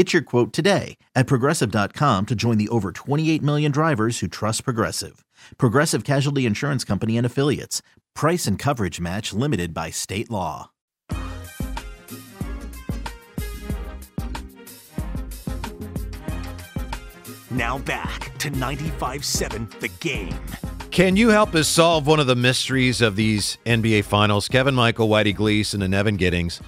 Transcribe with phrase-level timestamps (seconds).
[0.00, 4.64] Get your quote today at progressive.com to join the over 28 million drivers who trust
[4.64, 5.26] Progressive.
[5.58, 7.82] Progressive Casualty Insurance Company and Affiliates.
[8.14, 10.70] Price and coverage match limited by state law.
[17.50, 20.34] Now back to 95.7 The Game.
[20.90, 24.48] Can you help us solve one of the mysteries of these NBA Finals?
[24.48, 26.62] Kevin Michael, Whitey Gleason, and Evan Giddings.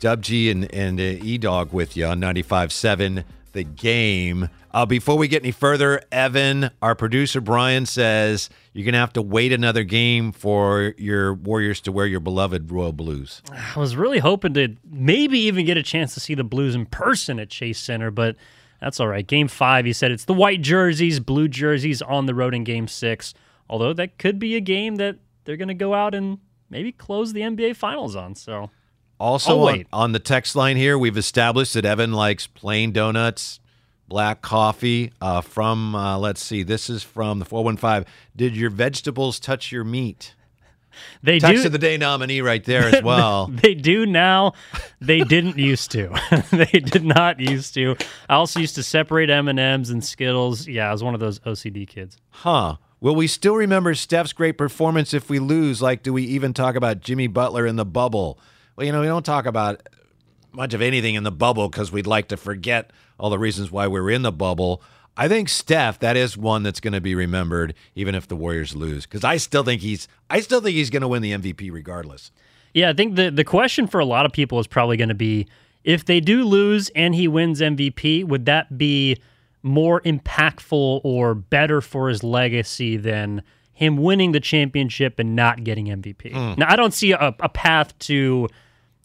[0.00, 4.48] Dub G and, and uh, E Dog with you on 95.7 The Game.
[4.72, 9.14] Uh, before we get any further, Evan, our producer Brian says you're going to have
[9.14, 13.40] to wait another game for your Warriors to wear your beloved Royal Blues.
[13.50, 16.84] I was really hoping to maybe even get a chance to see the Blues in
[16.86, 18.36] person at Chase Center, but
[18.80, 19.26] that's all right.
[19.26, 22.88] Game five, he said it's the white jerseys, blue jerseys on the road in game
[22.88, 23.32] six.
[23.70, 27.32] Although that could be a game that they're going to go out and maybe close
[27.32, 28.34] the NBA Finals on.
[28.34, 28.70] So
[29.18, 33.60] Also, I'll on, on the text line here, we've established that Evan likes plain donuts,
[34.08, 35.12] black coffee.
[35.20, 38.04] Uh, from, uh, let's see, this is from the 415.
[38.34, 40.34] Did your vegetables touch your meat?
[41.22, 41.66] they Text do.
[41.66, 43.48] of the day nominee right there as well.
[43.48, 44.52] They do now.
[45.00, 46.08] They didn't used to.
[46.50, 47.96] they did not used to.
[48.28, 50.66] I also used to separate M and M's and Skittles.
[50.66, 52.16] Yeah, I was one of those OCD kids.
[52.30, 52.76] Huh.
[53.00, 55.82] Will we still remember Steph's great performance if we lose?
[55.82, 58.38] Like, do we even talk about Jimmy Butler in the bubble?
[58.76, 59.88] Well, you know, we don't talk about
[60.52, 63.88] much of anything in the bubble because we'd like to forget all the reasons why
[63.88, 64.82] we were in the bubble.
[65.16, 68.76] I think Steph, that is one that's going to be remembered, even if the Warriors
[68.76, 71.72] lose, because I still think he's, I still think he's going to win the MVP
[71.72, 72.30] regardless.
[72.74, 75.14] Yeah, I think the the question for a lot of people is probably going to
[75.14, 75.46] be
[75.82, 79.16] if they do lose and he wins MVP, would that be
[79.62, 83.42] more impactful or better for his legacy than
[83.72, 86.32] him winning the championship and not getting MVP?
[86.32, 86.60] Hmm.
[86.60, 88.48] Now, I don't see a, a path to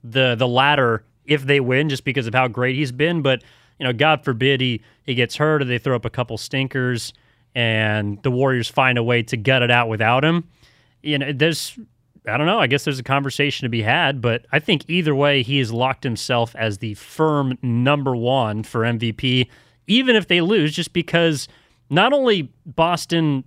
[0.03, 3.43] the the latter if they win just because of how great he's been, but
[3.79, 7.13] you know, God forbid he he gets hurt or they throw up a couple stinkers
[7.55, 10.47] and the Warriors find a way to gut it out without him.
[11.01, 11.77] You know, there's
[12.27, 12.59] I don't know.
[12.59, 15.71] I guess there's a conversation to be had, but I think either way, he has
[15.71, 19.47] locked himself as the firm number one for MVP,
[19.87, 21.47] even if they lose, just because
[21.89, 23.43] not only Boston,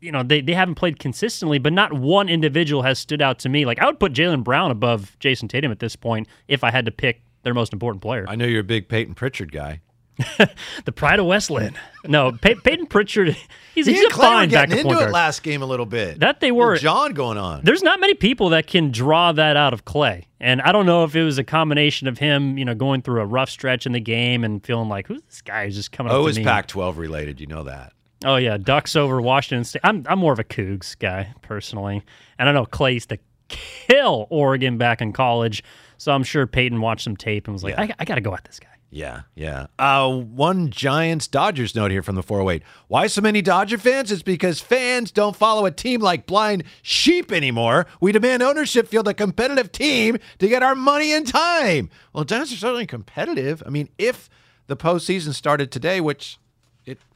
[0.00, 3.48] you know, they, they haven't played consistently, but not one individual has stood out to
[3.48, 3.64] me.
[3.64, 6.84] Like, I would put Jaylen Brown above Jayson Tatum at this point if I had
[6.86, 8.24] to pick their most important player.
[8.28, 9.80] I know you're a big Payton Pritchard guy.
[10.86, 11.74] the pride of West Linn.
[12.06, 13.36] No, Pey- Payton Pritchard,
[13.74, 15.12] he's, He he's a fine backup into it guard.
[15.12, 16.20] last game a little bit.
[16.20, 16.76] That they were.
[16.76, 17.60] John going on.
[17.64, 20.24] There's not many people that can draw that out of Klay.
[20.40, 23.20] And I don't know if it was a combination of him, you know, going through
[23.20, 26.12] a rough stretch in the game and feeling like, who's this guy who's just coming
[26.12, 26.42] Oh, me?
[26.42, 27.38] Pac-12 related?
[27.40, 27.92] You know that.
[28.26, 28.56] Oh, yeah.
[28.56, 29.80] Ducks over Washington State.
[29.84, 32.02] I'm, I'm more of a Cougs guy, personally.
[32.38, 35.62] And I know Klay used to kill Oregon back in college.
[35.96, 37.82] So I'm sure Payton watched some tape and was like, Yeah.
[37.82, 38.68] I, I got to go at this guy.
[38.90, 39.66] Yeah, yeah.
[39.78, 42.62] Uh, one Giants Dodgers note here from the 408.
[42.88, 44.10] Why so many Dodger fans?
[44.12, 47.86] It's because fans don't follow a team like blind sheep anymore.
[48.00, 51.90] We demand ownership field a competitive team to get our money in time.
[52.12, 53.62] Well, Giants are certainly competitive.
[53.66, 54.30] I mean, if
[54.66, 56.38] the postseason started today, which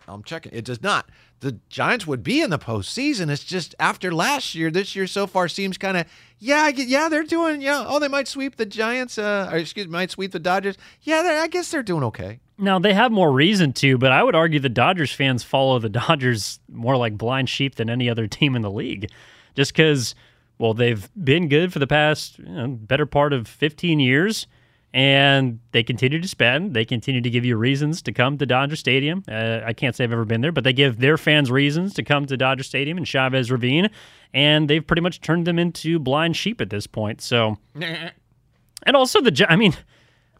[0.08, 1.08] I'm checking, it does not.
[1.40, 3.30] The Giants would be in the postseason.
[3.30, 6.06] It's just after last year, this year so far seems kind of
[6.38, 7.84] yeah, yeah, they're doing yeah.
[7.86, 9.18] Oh, they might sweep the Giants.
[9.18, 10.76] Uh, or excuse me, might sweep the Dodgers.
[11.02, 12.40] Yeah, I guess they're doing okay.
[12.58, 15.88] Now they have more reason to, but I would argue the Dodgers fans follow the
[15.88, 19.10] Dodgers more like blind sheep than any other team in the league,
[19.54, 20.14] just because
[20.58, 24.46] well they've been good for the past you know, better part of 15 years,
[24.92, 26.74] and they continue to spend.
[26.74, 29.22] They continue to give you reasons to come to Dodger Stadium.
[29.28, 32.02] Uh, I can't say I've ever been there, but they give their fans reasons to
[32.02, 33.90] come to Dodger Stadium and Chavez Ravine,
[34.34, 37.20] and they've pretty much turned them into blind sheep at this point.
[37.20, 39.74] So, and also the I mean.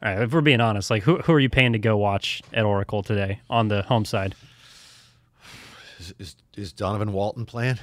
[0.03, 2.41] All right, if we're being honest, like who who are you paying to go watch
[2.55, 4.35] at Oracle today on the home side?
[5.99, 7.79] Is, is, is Donovan Walton playing?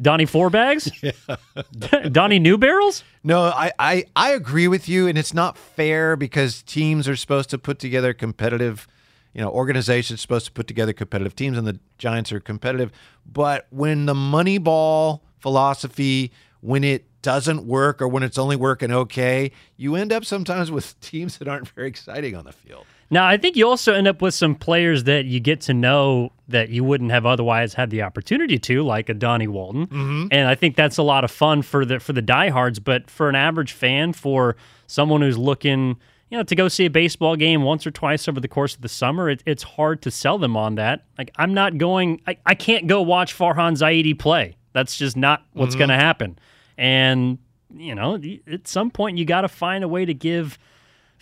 [0.00, 0.90] Donnie Four Bags?
[2.10, 3.04] Donnie New Barrels?
[3.22, 7.50] No, I, I, I agree with you, and it's not fair because teams are supposed
[7.50, 8.86] to put together competitive,
[9.32, 12.92] you know, organizations supposed to put together competitive teams, and the Giants are competitive.
[13.24, 18.92] But when the money ball philosophy, when it doesn't work or when it's only working
[18.92, 22.84] okay, you end up sometimes with teams that aren't very exciting on the field.
[23.14, 26.32] Now, I think you also end up with some players that you get to know
[26.48, 29.86] that you wouldn't have otherwise had the opportunity to, like a Donnie Walton.
[29.86, 30.26] Mm-hmm.
[30.32, 32.80] And I think that's a lot of fun for the for the diehards.
[32.80, 34.56] But for an average fan, for
[34.88, 35.96] someone who's looking,
[36.28, 38.80] you know, to go see a baseball game once or twice over the course of
[38.80, 41.04] the summer, it, it's hard to sell them on that.
[41.16, 44.56] Like I'm not going, I, I can't go watch Farhan Zaidi play.
[44.72, 45.78] That's just not what's mm-hmm.
[45.78, 46.36] going to happen.
[46.76, 47.38] And
[47.76, 48.20] you know,
[48.50, 50.58] at some point you got to find a way to give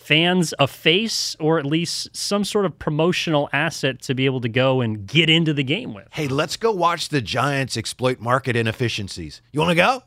[0.03, 4.49] fans a face or at least some sort of promotional asset to be able to
[4.49, 6.07] go and get into the game with.
[6.11, 9.43] Hey, let's go watch the Giants exploit market inefficiencies.
[9.53, 10.03] You want to go?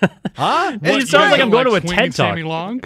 [0.34, 0.78] huh?
[0.82, 2.14] it sounds like I'm going like to a TED talk.
[2.14, 2.82] Sammy Long.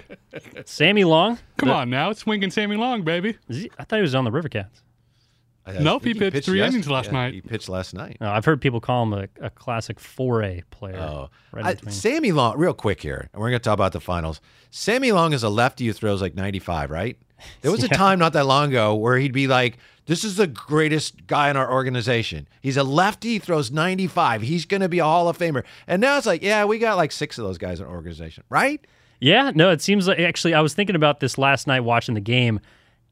[0.65, 1.39] Sammy Long.
[1.57, 3.39] Come the, on now, it's swinging Sammy Long, baby.
[3.49, 4.83] He, I thought he was on the Rivercats.
[5.79, 7.35] Nope, he, he pitched, pitched, three innings last yeah, night.
[7.35, 8.17] He pitched last night.
[8.21, 10.99] No, I've heard people call him a, a classic 4A player.
[10.99, 14.01] Oh, right I, Sammy Long, real quick here, and we're going to talk about the
[14.01, 14.41] finals.
[14.71, 17.19] Sammy Long is a lefty who throws like 95, right?
[17.63, 20.47] There was a time not that long ago where he'd be like, "This is the
[20.47, 22.49] greatest guy in our organization.
[22.61, 24.43] He's a lefty, throws 95.
[24.43, 26.97] He's going to be a Hall of Famer." And now it's like, "Yeah, we got
[26.97, 28.85] like six of those guys in our organization, right?"
[29.21, 32.21] Yeah, no, it seems like actually I was thinking about this last night watching the
[32.21, 32.61] game.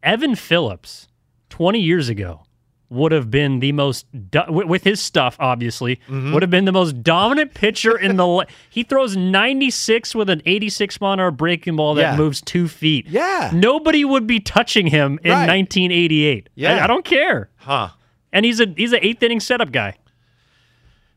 [0.02, 1.08] Evan Phillips,
[1.50, 2.43] 20 years ago,
[2.90, 6.32] would have been the most do- with his stuff obviously mm-hmm.
[6.32, 10.43] would have been the most dominant pitcher in the le- he throws 96 with an
[10.46, 12.17] 86 mile an hour breaking ball that yeah.
[12.17, 13.06] moves two feet.
[13.06, 13.50] Yeah.
[13.52, 15.49] Nobody would be touching him in right.
[15.49, 17.50] 1988 yeah I, I, don't care.
[17.56, 17.90] Huh.
[18.32, 19.96] And he's a he's an eighth inning setup guy.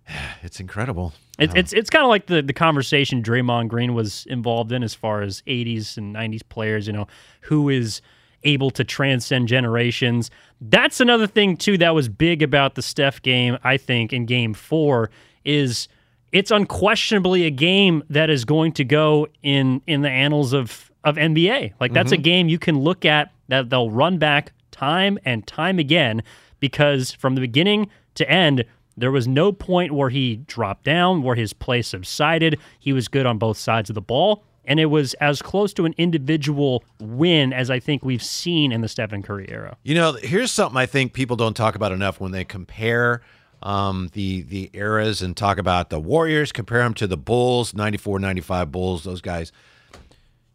[0.43, 1.13] It's incredible.
[1.39, 4.93] It, it's it's kind of like the the conversation Draymond Green was involved in as
[4.93, 7.07] far as 80s and 90s players you know
[7.41, 8.01] who is
[8.43, 10.31] able to transcend generations.
[10.59, 14.53] That's another thing too that was big about the Steph game, I think, in game
[14.53, 15.09] 4
[15.43, 15.87] is
[16.31, 21.15] it's unquestionably a game that is going to go in in the annals of of
[21.15, 21.73] NBA.
[21.79, 22.19] Like that's mm-hmm.
[22.19, 26.23] a game you can look at that they'll run back time and time again
[26.59, 28.65] because from the beginning to end
[28.97, 32.59] there was no point where he dropped down, where his play subsided.
[32.79, 35.85] He was good on both sides of the ball and it was as close to
[35.85, 39.77] an individual win as I think we've seen in the Stephen Curry era.
[39.83, 43.21] You know, here's something I think people don't talk about enough when they compare
[43.63, 48.19] um, the the eras and talk about the Warriors, compare them to the Bulls, 94,
[48.19, 49.51] 95 Bulls, those guys.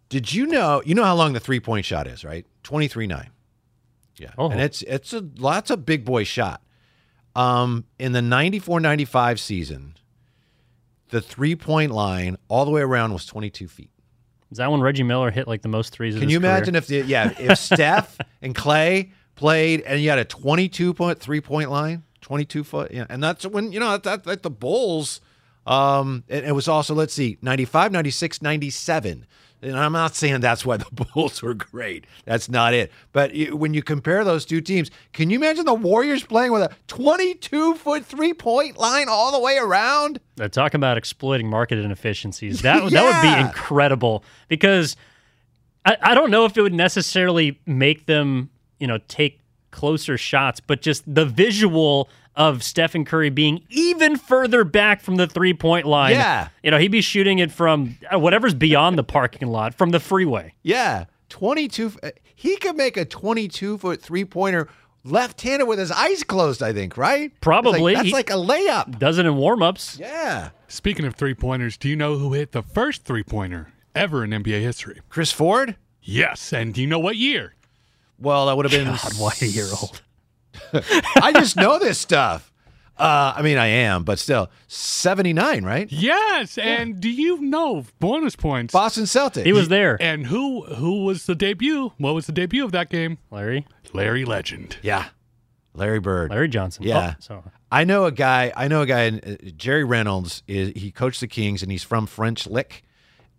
[0.08, 2.46] Did you know, you know how long the three point shot is, right?
[2.62, 3.30] 23 9.
[4.18, 4.30] Yeah.
[4.38, 4.50] Oh.
[4.50, 6.62] And it's, it's a, lots of big boy shot.
[7.34, 9.96] Um, in the 94 95 season,
[11.10, 13.90] the three point line all the way around was 22 feet.
[14.56, 16.18] Is that when Reggie Miller hit like the most threes?
[16.18, 16.78] Can you imagine career?
[16.78, 21.42] if the yeah if Steph and Klay played and you had a 22 point three
[21.42, 25.20] point line, 22 foot, yeah, and that's when you know that, that the Bulls.
[25.66, 29.26] Um, it, it was also let's see, 95, 96, 97.
[29.66, 32.06] And I'm not saying that's why the Bulls were great.
[32.24, 32.92] That's not it.
[33.12, 36.70] But when you compare those two teams, can you imagine the Warriors playing with a
[36.86, 40.20] 22 foot three point line all the way around?
[40.36, 42.62] They're talking about exploiting market inefficiencies.
[42.62, 42.88] That, yeah.
[42.90, 44.96] that would be incredible because
[45.84, 49.40] I, I don't know if it would necessarily make them, you know, take
[49.72, 55.26] closer shots, but just the visual of Stephen Curry being even further back from the
[55.26, 56.12] three point line.
[56.12, 56.48] Yeah.
[56.62, 60.00] You know, he'd be shooting it from uh, whatever's beyond the parking lot, from the
[60.00, 60.54] freeway.
[60.62, 61.06] Yeah.
[61.30, 61.92] 22.
[62.02, 64.68] Uh, he could make a 22 foot three pointer
[65.04, 67.32] left handed with his eyes closed, I think, right?
[67.40, 67.94] Probably.
[67.94, 68.98] That's like, that's like a layup.
[68.98, 69.98] Does it in warm ups.
[69.98, 70.50] Yeah.
[70.68, 74.30] Speaking of three pointers, do you know who hit the first three pointer ever in
[74.30, 75.00] NBA history?
[75.08, 75.76] Chris Ford?
[76.02, 76.52] Yes.
[76.52, 77.54] And do you know what year?
[78.18, 78.86] Well, that would have been.
[78.86, 80.02] God, why a year old?
[81.22, 82.52] I just know this stuff.
[82.98, 85.90] Uh, I mean, I am, but still, 79, right?
[85.92, 86.56] Yes.
[86.56, 88.72] And do you know bonus points?
[88.72, 89.44] Boston Celtics.
[89.44, 89.98] He was there.
[90.00, 91.92] And who who was the debut?
[91.98, 93.18] What was the debut of that game?
[93.30, 93.66] Larry.
[93.92, 94.78] Larry Legend.
[94.82, 95.08] Yeah.
[95.74, 96.30] Larry Bird.
[96.30, 96.84] Larry Johnson.
[96.84, 97.14] Yeah.
[97.16, 97.42] Oh, sorry.
[97.70, 98.50] I know a guy.
[98.56, 99.08] I know a guy.
[99.08, 102.82] Uh, Jerry Reynolds is he coached the Kings and he's from French Lick.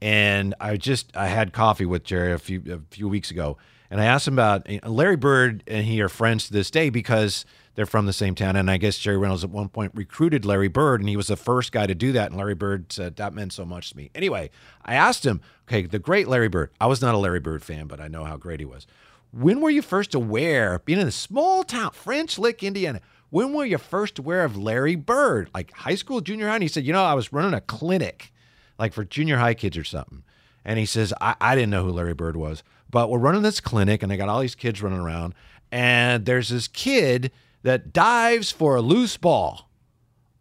[0.01, 3.57] And I just I had coffee with Jerry a few a few weeks ago,
[3.89, 6.89] and I asked him about eh, Larry Bird and he are friends to this day
[6.89, 8.55] because they're from the same town.
[8.55, 11.35] And I guess Jerry Reynolds at one point recruited Larry Bird, and he was the
[11.35, 12.31] first guy to do that.
[12.31, 14.09] And Larry Bird said that meant so much to me.
[14.15, 14.49] Anyway,
[14.83, 16.71] I asked him, okay, the great Larry Bird.
[16.81, 18.87] I was not a Larry Bird fan, but I know how great he was.
[19.31, 23.01] When were you first aware, being in a small town, French Lick, Indiana?
[23.29, 25.49] when were you first aware of Larry Bird?
[25.53, 26.55] Like high school, junior high?
[26.55, 28.31] And he said, you know, I was running a clinic,
[28.79, 30.23] like for junior high kids or something.
[30.63, 33.59] And he says, I, I didn't know who Larry Bird was, but we're running this
[33.59, 35.33] clinic and I got all these kids running around.
[35.71, 37.31] And there's this kid
[37.63, 39.69] that dives for a loose ball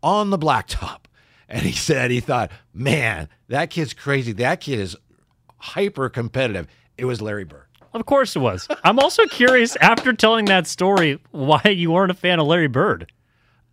[0.03, 0.99] on the blacktop.
[1.49, 4.33] And he said, he thought, man, that kid's crazy.
[4.33, 4.97] That kid is
[5.59, 6.67] hyper competitive.
[6.99, 7.67] It was Larry Bird.
[7.95, 8.67] Of course it was.
[8.83, 13.13] I'm also curious after telling that story why you weren't a fan of Larry Bird.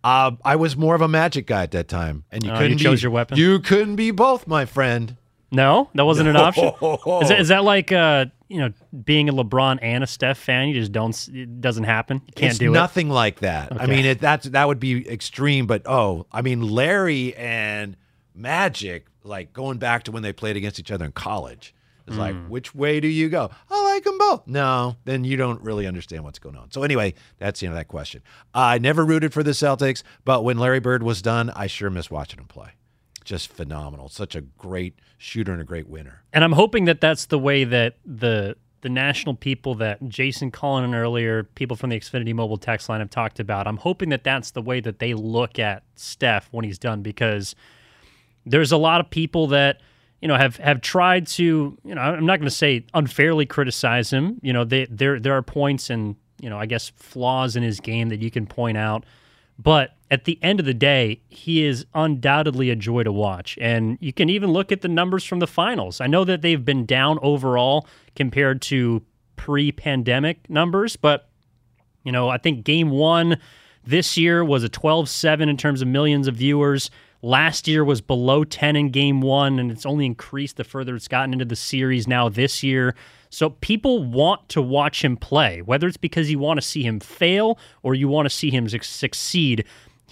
[0.04, 2.78] Uh, I was more of a magic guy at that time, and you Oh, couldn't
[2.78, 3.38] you chose be, your weapon?
[3.38, 5.16] You couldn't be both, my friend.
[5.54, 6.64] No, that wasn't an option.
[7.22, 8.72] Is that, is that like uh, you know
[9.04, 10.68] being a LeBron and a Steph fan?
[10.68, 11.28] You just don't.
[11.32, 12.20] It doesn't happen.
[12.26, 12.74] You can't it's do it.
[12.74, 13.80] nothing like that.
[13.80, 17.96] I mean, it, that's that would be extreme, but oh, I mean, Larry and
[18.34, 21.74] Magic, like going back to when they played against each other in college,
[22.06, 22.48] is like, Hmm.
[22.48, 23.50] which way do you go?
[23.70, 24.46] I like them both.
[24.46, 26.70] No, then you don't really understand what's going on.
[26.72, 28.22] So anyway, that's the end of that question.
[28.52, 32.10] I never rooted for the Celtics, but when Larry Bird was done, I sure miss
[32.10, 32.70] watching him play.
[33.24, 34.08] Just phenomenal.
[34.08, 36.22] Such a great shooter and a great winner.
[36.32, 40.84] And I'm hoping that that's the way that the the national people that Jason Cullen
[40.84, 43.66] and earlier people from the Xfinity Mobile text line have talked about.
[43.66, 47.54] I'm hoping that that's the way that they look at Steph when he's done because
[48.44, 49.80] there's a lot of people that
[50.20, 54.12] you know have have tried to you know I'm not going to say unfairly criticize
[54.12, 54.38] him.
[54.42, 57.80] You know they, there there are points and you know I guess flaws in his
[57.80, 59.06] game that you can point out,
[59.58, 63.58] but at the end of the day, he is undoubtedly a joy to watch.
[63.60, 66.00] And you can even look at the numbers from the finals.
[66.00, 69.02] I know that they've been down overall compared to
[69.34, 71.28] pre-pandemic numbers, but
[72.04, 73.38] you know, I think game one
[73.84, 76.92] this year was a 12 7 in terms of millions of viewers.
[77.20, 81.08] Last year was below 10 in game one, and it's only increased the further it's
[81.08, 82.94] gotten into the series now this year.
[83.34, 87.00] So people want to watch him play, whether it's because you want to see him
[87.00, 89.64] fail or you want to see him succeed.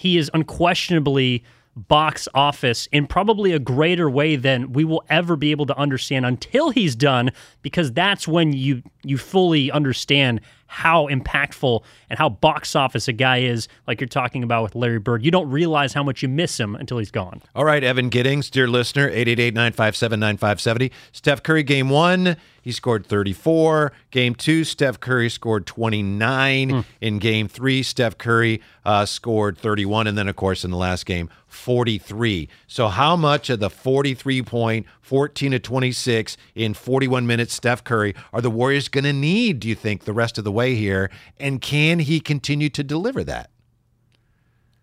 [0.03, 1.45] He is unquestionably
[1.75, 6.27] box office in probably a greater way than we will ever be able to understand
[6.27, 7.31] until he's done
[7.63, 13.39] because that's when you you fully understand how impactful and how box office a guy
[13.39, 15.23] is like you're talking about with Larry Bird.
[15.23, 17.43] You don't realize how much you miss him until he's gone.
[17.55, 20.91] All right, Evan Giddings, dear listener, 888-957-9570.
[21.13, 23.93] Steph Curry, game one, he scored 34.
[24.11, 26.85] Game two, Steph Curry scored 29.
[27.03, 30.07] In game three, Steph Curry uh, scored 31.
[30.07, 32.49] And then, of course, in the last game, 43.
[32.67, 38.15] So how much of the 43 point, 14 to 26 in 41 minutes, Steph Curry,
[38.33, 41.11] are the Warriors going to need, do you think, the rest of the way here?
[41.39, 43.51] And can he continue to deliver that?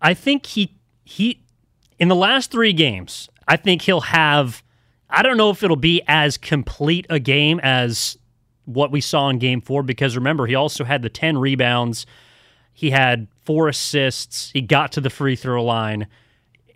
[0.00, 1.42] I think he he
[1.98, 4.62] in the last three games, I think he'll have
[5.10, 8.16] I don't know if it'll be as complete a game as
[8.64, 12.06] what we saw in game four, because remember, he also had the 10 rebounds,
[12.72, 16.06] he had four assists, he got to the free throw line,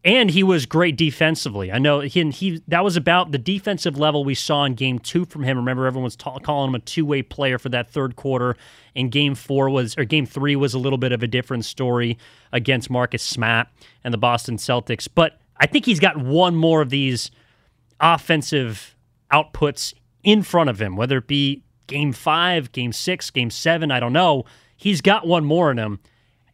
[0.04, 1.72] and he was great defensively.
[1.72, 5.24] I know he, he that was about the defensive level we saw in game two
[5.24, 5.56] from him.
[5.56, 8.56] Remember, everyone was calling him a two way player for that third quarter.
[8.94, 12.18] And game four was, or game three was a little bit of a different story
[12.52, 13.68] against Marcus Smart
[14.04, 15.08] and the Boston Celtics.
[15.12, 17.30] But I think he's got one more of these
[17.98, 18.94] offensive
[19.32, 24.00] outputs in front of him, whether it be game five, game six, game seven, I
[24.00, 24.44] don't know.
[24.76, 26.00] He's got one more in him.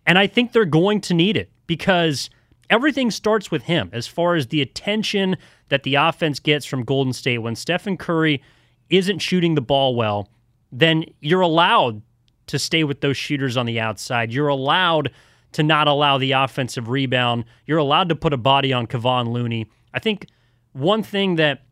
[0.06, 2.30] And I think they're going to need it because
[2.70, 5.36] everything starts with him as far as the attention
[5.68, 7.38] that the offense gets from Golden State.
[7.38, 8.42] When Stephen Curry
[8.88, 10.28] isn't shooting the ball well,
[10.72, 12.00] then you're allowed
[12.46, 14.32] to stay with those shooters on the outside.
[14.32, 15.10] You're allowed
[15.52, 17.44] to not allow the offensive rebound.
[17.66, 19.68] You're allowed to put a body on Kevon Looney.
[19.92, 20.26] I think
[20.72, 21.62] one thing that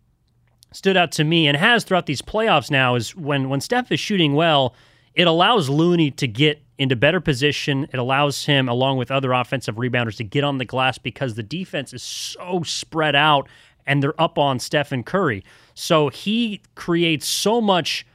[0.73, 4.01] stood out to me and has throughout these playoffs now is when when Steph is
[4.01, 4.75] shooting well,
[5.15, 7.89] it allows Looney to get into better position.
[7.93, 11.43] It allows him, along with other offensive rebounders, to get on the glass because the
[11.43, 13.49] defense is so spread out
[13.87, 15.43] and they're up on Stephen Curry.
[15.75, 18.07] So he creates so much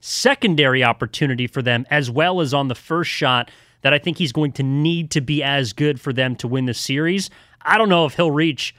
[0.00, 3.50] secondary opportunity for them as well as on the first shot
[3.82, 6.66] that I think he's going to need to be as good for them to win
[6.66, 7.28] the series.
[7.62, 8.74] I don't know if he'll reach,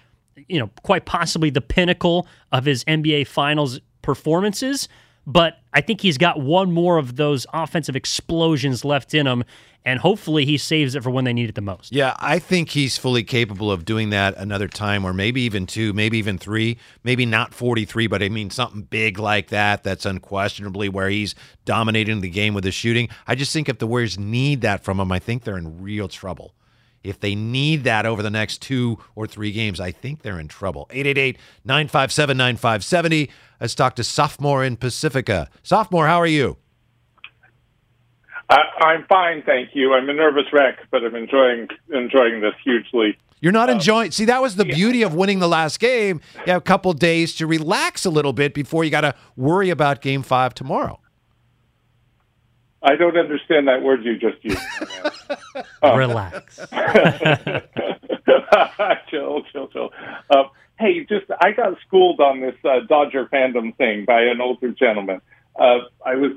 [0.47, 4.87] you know, quite possibly the pinnacle of his NBA finals performances,
[5.27, 9.43] but I think he's got one more of those offensive explosions left in him
[9.87, 11.93] and hopefully he saves it for when they need it the most.
[11.93, 15.93] Yeah, I think he's fully capable of doing that another time, or maybe even two,
[15.93, 19.83] maybe even three, maybe not 43, but I mean something big like that.
[19.83, 23.07] That's unquestionably where he's dominating the game with his shooting.
[23.27, 26.09] I just think if the Warriors need that from him, I think they're in real
[26.09, 26.53] trouble.
[27.07, 30.47] If they need that over the next two or three games, I think they're in
[30.47, 30.87] trouble.
[30.91, 33.31] 888 957 9570.
[33.61, 35.49] Let's talk to sophomore in Pacifica.
[35.63, 36.57] Sophomore, how are you?
[38.49, 39.93] I, I'm fine, thank you.
[39.93, 43.17] I'm a nervous wreck, but I'm enjoying enjoying this hugely.
[43.41, 44.11] You're not uh, enjoying.
[44.11, 46.21] See, that was the beauty of winning the last game.
[46.45, 49.69] You have a couple days to relax a little bit before you got to worry
[49.69, 50.99] about Game Five tomorrow.
[52.81, 54.61] I don't understand that word you just used.
[55.83, 56.57] Relax.
[59.09, 59.89] chill, chill, chill.
[60.29, 60.43] Uh,
[60.79, 65.21] hey, just I got schooled on this uh, Dodger fandom thing by an older gentleman.
[65.55, 66.33] Uh, I was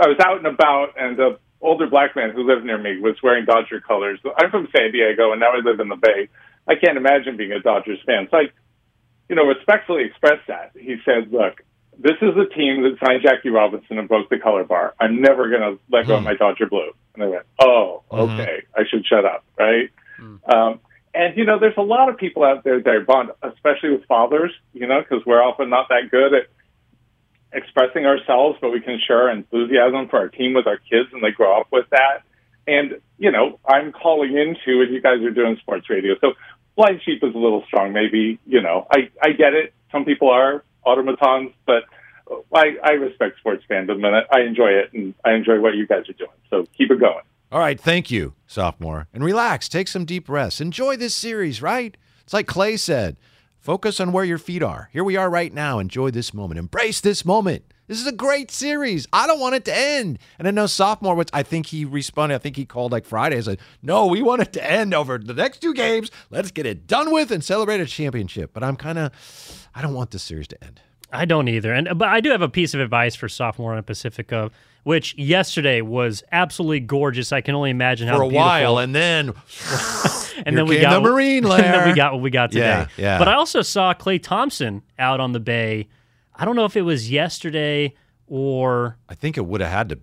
[0.00, 3.16] I was out and about, and the older black man who lived near me was
[3.22, 4.20] wearing Dodger colors.
[4.38, 6.28] I'm from San Diego, and now I live in the Bay.
[6.68, 8.28] I can't imagine being a Dodgers fan.
[8.30, 8.42] So I,
[9.28, 10.70] you know, respectfully expressed that.
[10.74, 11.62] He said, "Look,
[11.98, 14.94] this is a team that signed Jackie Robinson and broke the color bar.
[14.98, 16.26] I'm never going to let go of hmm.
[16.26, 18.40] my Dodger blue." And I went, "Oh, mm-hmm.
[18.40, 18.62] okay.
[18.74, 19.90] I should shut up." Right.
[20.16, 20.36] Hmm.
[20.50, 20.80] Um,
[21.14, 24.04] and you know, there's a lot of people out there that are bond, especially with
[24.06, 24.52] fathers.
[24.72, 26.46] You know, because we're often not that good at
[27.52, 31.30] expressing ourselves, but we can share enthusiasm for our team with our kids, and they
[31.30, 32.22] grow up with that.
[32.66, 36.32] And you know, I'm calling into, and you guys are doing sports radio, so
[36.76, 37.92] blind sheep is a little strong.
[37.92, 39.74] Maybe you know, I I get it.
[39.90, 41.84] Some people are automatons, but
[42.54, 45.86] I I respect sports fandom, and I, I enjoy it, and I enjoy what you
[45.86, 46.30] guys are doing.
[46.50, 47.24] So keep it going.
[47.50, 49.08] All right, thank you, sophomore.
[49.12, 50.60] And relax, take some deep breaths.
[50.60, 51.96] Enjoy this series, right?
[52.22, 53.16] It's like Klay said
[53.62, 54.90] focus on where your feet are.
[54.92, 55.78] Here we are right now.
[55.78, 57.64] Enjoy this moment, embrace this moment.
[57.86, 59.06] This is a great series.
[59.12, 60.18] I don't want it to end.
[60.38, 63.36] And I know sophomore, which I think he responded, I think he called like Friday
[63.36, 66.10] and said, No, we want it to end over the next two games.
[66.30, 68.52] Let's get it done with and celebrate a championship.
[68.54, 70.80] But I'm kind of, I don't want this series to end.
[71.12, 71.72] I don't either.
[71.72, 74.50] And but I do have a piece of advice for sophomore on Pacifica,
[74.84, 77.32] which yesterday was absolutely gorgeous.
[77.32, 78.46] I can only imagine how For a beautiful.
[78.46, 79.32] while, and then
[80.46, 82.64] and then we got the Marine and then we got what we got today.
[82.66, 83.18] Yeah, yeah.
[83.18, 85.88] But I also saw Klay Thompson out on the bay.
[86.34, 87.94] I don't know if it was yesterday
[88.26, 89.98] or I think it would have had to.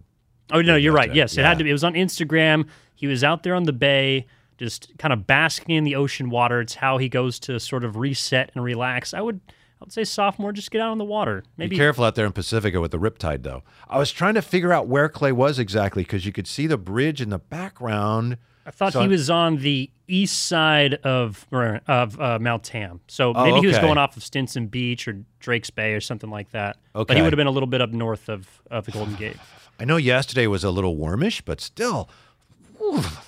[0.52, 1.14] Oh no, you're right.
[1.14, 1.70] Yes, it had to be.
[1.72, 2.68] It was on Instagram.
[2.96, 6.60] He was out there on the bay, just kind of basking in the ocean water.
[6.62, 9.14] It's how he goes to sort of reset and relax.
[9.14, 9.40] I would,
[9.82, 11.44] I would say sophomore, just get out on the water.
[11.56, 13.64] Maybe Be careful out there in Pacifica with the riptide, though.
[13.88, 16.78] I was trying to figure out where Klay was exactly because you could see the
[16.78, 18.38] bridge in the background.
[18.66, 21.48] I thought So he was on the east side of
[21.88, 23.00] of uh, Mount Tam.
[23.08, 26.30] So maybe he was Oh, going off of Stinson Beach or Drake's Bay or something
[26.30, 26.76] like that.
[26.94, 27.06] Okay.
[27.08, 29.38] But he would have been a little bit up north of, of the Golden Gate.
[29.80, 32.10] I know yesterday was a little warmish, but still,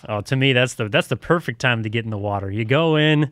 [0.10, 2.52] Oh, to me, that's the that's the perfect time to get in the water.
[2.52, 3.32] You go in.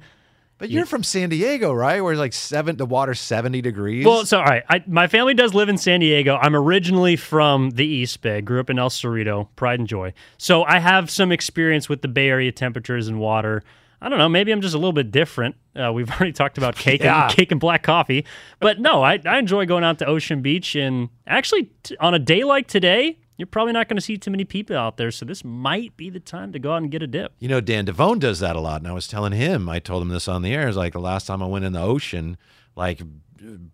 [0.60, 2.02] But you're from San Diego, right?
[2.02, 4.06] Where it's like seven, the water's seventy degrees.
[4.06, 6.38] Well, so all right, I, my family does live in San Diego.
[6.40, 8.42] I'm originally from the East Bay.
[8.42, 10.14] Grew up in El Cerrito, pride and joy.
[10.38, 13.64] So I have some experience with the Bay Area temperatures and water.
[14.02, 14.30] I don't know.
[14.30, 15.56] Maybe I'm just a little bit different.
[15.76, 17.26] Uh, we've already talked about cake Yeah.
[17.28, 18.26] and cake and black coffee,
[18.60, 20.76] but no, I, I enjoy going out to Ocean Beach.
[20.76, 24.32] And actually, t- on a day like today, you're probably not going to see too
[24.32, 25.12] many people out there.
[25.12, 27.34] So this might be the time to go out and get a dip.
[27.40, 30.02] you know, Dan Devone does that a lot, and I was telling him, I told
[30.02, 30.68] him this on the air.
[30.68, 32.38] It's like the last time I went in the ocean,
[32.76, 33.02] like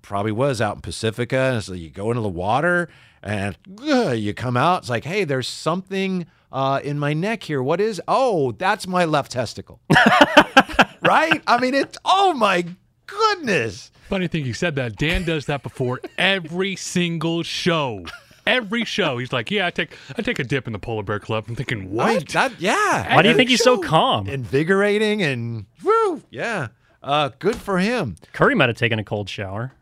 [0.02, 2.90] probably was out in Pacifica, and so you go into the water
[3.24, 4.84] and ugh, you come out.
[4.84, 7.62] It's like, hey, there's something uh, in my neck here.
[7.62, 8.00] What is?
[8.08, 9.82] Oh, that's my left testicle.
[11.02, 11.42] right?
[11.48, 12.66] I mean, it's oh my
[13.08, 13.92] goodness.
[14.10, 14.96] Funny thing you said that.
[14.98, 18.06] Dan does that before every single show.
[18.48, 21.20] Every show, he's like, "Yeah, I take I take a dip in the polar bear
[21.20, 23.16] club." I'm thinking, I "What?" mean, that, yeah.
[23.16, 24.28] Why do you think he's so calm?
[24.28, 26.68] Invigorating and woo, yeah.
[27.02, 28.16] Uh, good for him.
[28.34, 29.74] Curry might have taken a cold shower.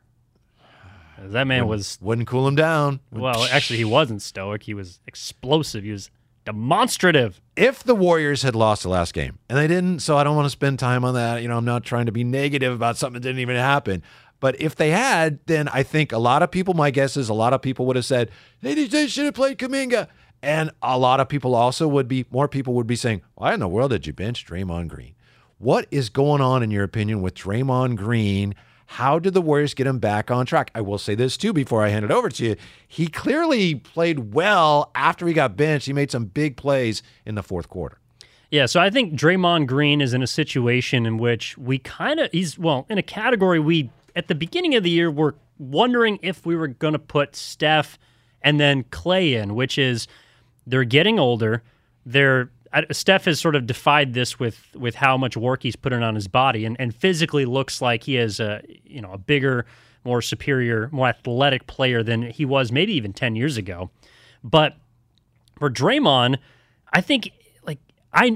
[1.20, 3.00] That man was Wouldn't cool him down.
[3.12, 4.64] Well, actually, he wasn't stoic.
[4.64, 5.84] He was explosive.
[5.84, 6.10] He was
[6.44, 7.40] demonstrative.
[7.56, 10.48] if the Warriors had lost the last game, and they didn't, so I don't want
[10.48, 11.42] to spend time on that.
[11.42, 14.04] You know, I'm not trying to be negative about something that didn't even happen.
[14.44, 17.34] But if they had, then I think a lot of people, my guess is a
[17.34, 18.30] lot of people would have said,
[18.60, 18.76] they,
[19.08, 20.10] should have played Kuminga.
[20.42, 23.62] And a lot of people also would be, more people would be saying, why in
[23.62, 25.16] the world did you bench Draymond Green?
[25.60, 28.54] What is going on, in your opinion, with Draymond Green?
[28.86, 30.72] How did the Warriors get him back on track?
[30.76, 32.56] I will say this too before I hand it over to you.
[32.86, 35.86] He clearly played well after he got benched.
[35.86, 37.98] He made some big plays in the fourth quarter.
[38.52, 42.30] Yeah, so I think Draymond Green is in a situation in which we kind of
[42.34, 46.20] he's well in a category we at the beginning of the year we were wondering
[46.22, 47.98] if we were going to put Steph
[48.42, 50.08] and then Klay in, which is
[50.68, 51.64] they're getting older.
[52.06, 52.50] They're
[52.92, 56.28] Steph has sort of defied this with with how much work he's putting on his
[56.28, 59.66] body, and, and physically looks like he is a you know a bigger,
[60.04, 63.92] more superior, more athletic player than he was maybe even ten years ago.
[64.44, 64.76] But
[65.60, 66.40] for Draymond,
[66.92, 67.32] I think
[68.14, 68.36] I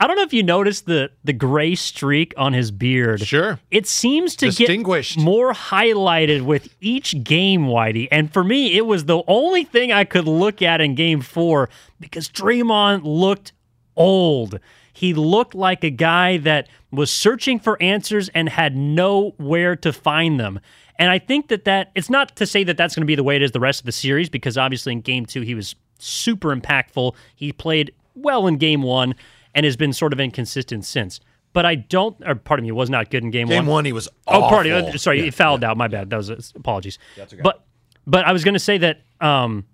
[0.00, 3.20] I don't know if you noticed the the gray streak on his beard.
[3.20, 3.60] Sure.
[3.70, 4.68] It seems to get
[5.16, 8.08] more highlighted with each game, Whitey.
[8.10, 11.68] And for me, it was the only thing I could look at in game four
[12.00, 13.52] because Draymond looked
[13.96, 14.58] old.
[14.92, 20.38] He looked like a guy that was searching for answers and had nowhere to find
[20.38, 20.60] them.
[20.98, 23.24] And I think that that it's not to say that that's going to be the
[23.24, 25.74] way it is the rest of the series because obviously in game 2 he was
[25.98, 27.14] super impactful.
[27.34, 29.14] He played well in game 1
[29.54, 31.20] and has been sort of inconsistent since.
[31.52, 33.64] But I don't or pardon me, was not good in game, Game 1.
[33.64, 34.72] Game one, he was Oh, pardon.
[34.86, 34.98] awful.
[34.98, 35.76] Sorry, Yeah, he fouled out.
[35.76, 36.08] My bad.
[36.10, 36.98] That was apologies.
[37.16, 37.42] That's okay.
[37.42, 37.62] But
[38.06, 39.66] but I was going to say that um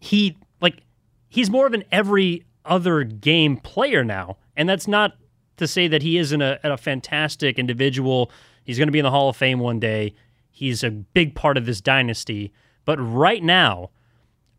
[0.00, 0.82] he like
[1.28, 5.12] he's more of an every other game player now, and that's not
[5.58, 8.30] to say that he isn't a, a fantastic individual.
[8.64, 10.14] He's going to be in the Hall of Fame one day.
[10.50, 12.52] He's a big part of this dynasty,
[12.86, 13.90] but right now,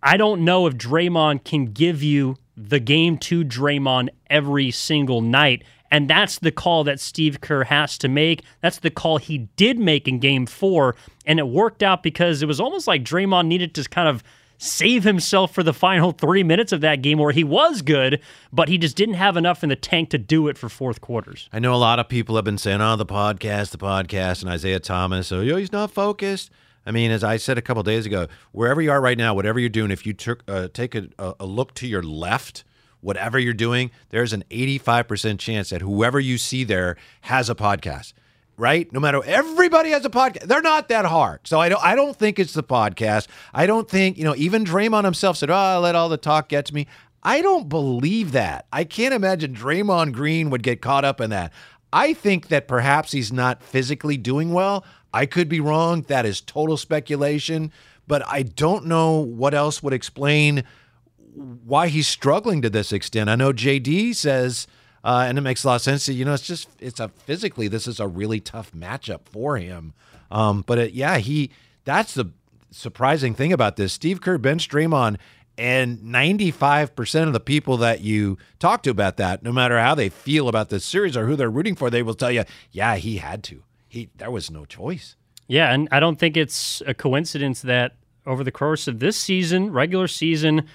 [0.04, 5.64] I don't know if Draymond can give you the game to Draymond every single night.
[5.92, 8.44] And that's the call that Steve Kerr has to make.
[8.62, 10.96] That's the call he did make in game four.
[11.26, 14.24] And it worked out because it was almost like Draymond needed to kind of
[14.58, 18.22] save himself for the final three minutes of that game where he was good,
[18.54, 21.50] but he just didn't have enough in the tank to do it for fourth quarters.
[21.52, 24.50] I know a lot of people have been saying, "Oh, the podcast, the podcast," and
[24.50, 25.32] Isaiah Thomas.
[25.32, 26.52] Oh, he's not focused.
[26.86, 29.60] I mean, as I said a couple days ago, wherever you are right now, whatever
[29.60, 32.64] you're doing, if you took uh, take a, a look to your left,
[33.02, 38.14] whatever you're doing, there's an 85% chance that whoever you see there has a podcast.
[38.58, 38.92] Right?
[38.94, 40.44] No matter everybody has a podcast.
[40.44, 41.42] They're not that hard.
[41.46, 43.28] So I don't I don't think it's the podcast.
[43.54, 46.48] I don't think, you know, even Draymond himself said, "Oh, I let all the talk
[46.48, 46.88] get to me."
[47.22, 48.68] I don't believe that.
[48.72, 51.52] I can't imagine Draymond Green would get caught up in that.
[51.96, 54.84] I think that perhaps he's not physically doing well.
[55.14, 56.02] I could be wrong.
[56.02, 57.72] That is total speculation,
[58.06, 60.66] but I don't know what else would explain
[61.34, 63.30] why he's struggling to this extent.
[63.30, 64.68] I know JD says,
[65.06, 66.10] uh, and it makes a lot of sense.
[66.10, 69.94] You know, it's just it's a physically this is a really tough matchup for him.
[70.30, 71.50] Um, but it, yeah, he
[71.86, 72.26] that's the
[72.72, 73.94] surprising thing about this.
[73.94, 75.16] Steve Kerr bench Draymond,
[75.58, 79.80] and ninety five percent of the people that you talk to about that, no matter
[79.80, 82.44] how they feel about this series or who they're rooting for, they will tell you,
[82.72, 83.64] yeah, he had to.
[83.88, 85.16] He there was no choice.
[85.48, 89.72] Yeah, and I don't think it's a coincidence that over the course of this season,
[89.72, 90.68] regular season,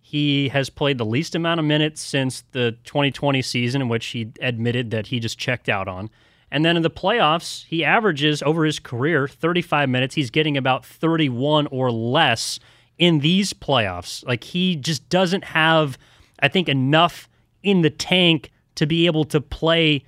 [0.00, 4.32] he has played the least amount of minutes since the 2020 season, in which he
[4.40, 6.10] admitted that he just checked out on.
[6.50, 10.14] And then in the playoffs, he averages over his career 35 minutes.
[10.14, 12.58] He's getting about 31 or less
[12.98, 14.26] in these playoffs.
[14.26, 15.96] Like he just doesn't have,
[16.40, 17.28] I think, enough
[17.62, 20.04] in the tank to be able to play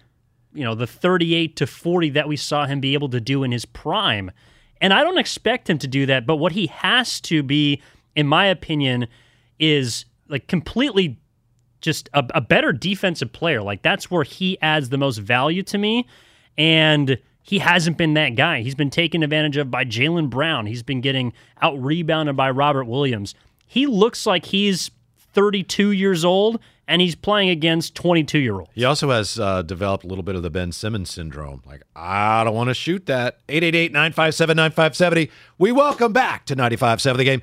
[0.53, 3.53] you know, the 38 to 40 that we saw him be able to do in
[3.53, 4.31] his prime.
[4.81, 7.83] And I don't expect him to do that, but what he has to be,
[8.16, 9.07] in my opinion,
[9.59, 11.18] is like completely
[11.81, 13.62] just a, a better defensive player.
[13.62, 16.07] Like that's where he adds the most value to me.
[16.59, 17.18] And
[17.50, 18.60] he hasn't been that guy.
[18.60, 20.66] He's been taken advantage of by Jaylen Brown.
[20.66, 23.34] He's been getting out rebounded by Robert Williams.
[23.66, 24.92] He looks like he's
[25.34, 28.70] 32 years old and he's playing against 22 year olds.
[28.72, 31.60] He also has uh, developed a little bit of the Ben Simmons syndrome.
[31.66, 33.40] Like, I don't want to shoot that.
[33.48, 35.32] 888 957 9570.
[35.58, 37.42] We welcome back to 95.7 the game.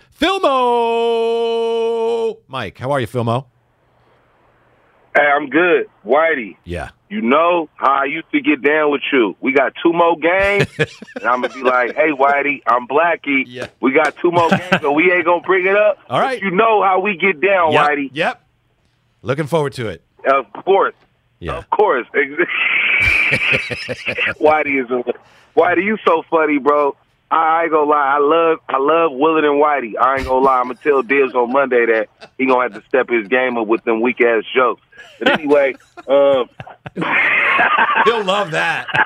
[1.18, 1.58] Filmo!
[2.48, 3.48] Mike, how are you, Filmo?
[5.18, 5.88] Hey, I'm good.
[6.06, 6.92] Whitey, Yeah.
[7.10, 9.36] You know how I used to get down with you.
[9.42, 10.68] We got two more games,
[11.16, 13.44] and I'm going to be like, hey, Whitey, I'm Blackie.
[13.48, 13.68] Yeah.
[13.82, 16.00] We got two more games, so we ain't going to bring it up.
[16.10, 16.42] All right.
[16.42, 17.82] You know how we get down, Yep.
[17.90, 18.10] Whitey.
[18.14, 18.42] Yep.
[19.22, 20.04] Looking forward to it.
[20.26, 20.96] Of course.
[21.40, 21.58] Yeah.
[21.58, 22.08] Of course.
[24.40, 25.04] Whitey is a
[25.60, 26.96] Whitey, you so funny, bro.
[27.30, 28.16] I ain't gonna lie.
[28.16, 29.98] I love I love Willard and Whitey.
[30.00, 30.60] I ain't gonna lie.
[30.60, 33.68] I'm gonna tell Dibbs on Monday that he gonna have to step his game up
[33.68, 34.82] with them weak ass jokes.
[35.20, 35.76] But anyway,
[36.08, 36.50] um,
[38.06, 38.88] He'll love that.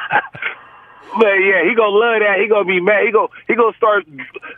[1.17, 2.37] Man, yeah, he gonna love that.
[2.39, 3.03] He gonna be mad.
[3.05, 4.05] He gonna he gonna start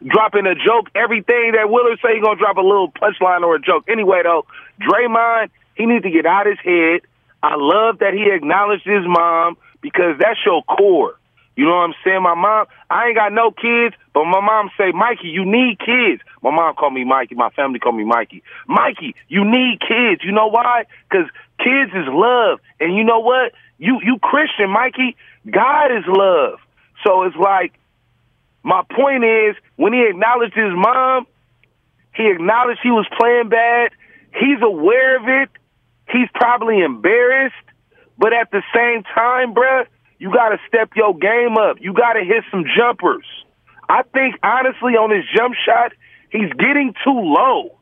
[0.05, 0.89] dropping a joke.
[0.93, 3.85] Everything that Willard say, he gonna drop a little punchline or a joke.
[3.89, 4.45] Anyway, though,
[4.79, 7.01] Draymond, he needs to get out his head.
[7.41, 11.17] I love that he acknowledged his mom because that's your core.
[11.55, 12.23] You know what I'm saying?
[12.23, 16.21] My mom, I ain't got no kids, but my mom say, Mikey, you need kids.
[16.41, 17.35] My mom called me Mikey.
[17.35, 18.43] My family called me Mikey.
[18.67, 20.21] Mikey, you need kids.
[20.23, 20.85] You know why?
[21.09, 21.27] Because
[21.59, 22.59] kids is love.
[22.79, 23.53] And you know what?
[23.77, 25.15] You you Christian, Mikey.
[25.49, 26.59] God is love.
[27.05, 27.73] So it's like,
[28.63, 31.27] my point is, when he acknowledged his mom,
[32.15, 33.91] he acknowledged he was playing bad.
[34.33, 35.49] He's aware of it.
[36.09, 37.55] He's probably embarrassed.
[38.17, 39.85] But at the same time, bruh,
[40.23, 41.81] you got to step your game up.
[41.81, 43.25] You got to hit some jumpers.
[43.89, 45.91] I think, honestly, on his jump shot,
[46.29, 47.75] he's getting too low.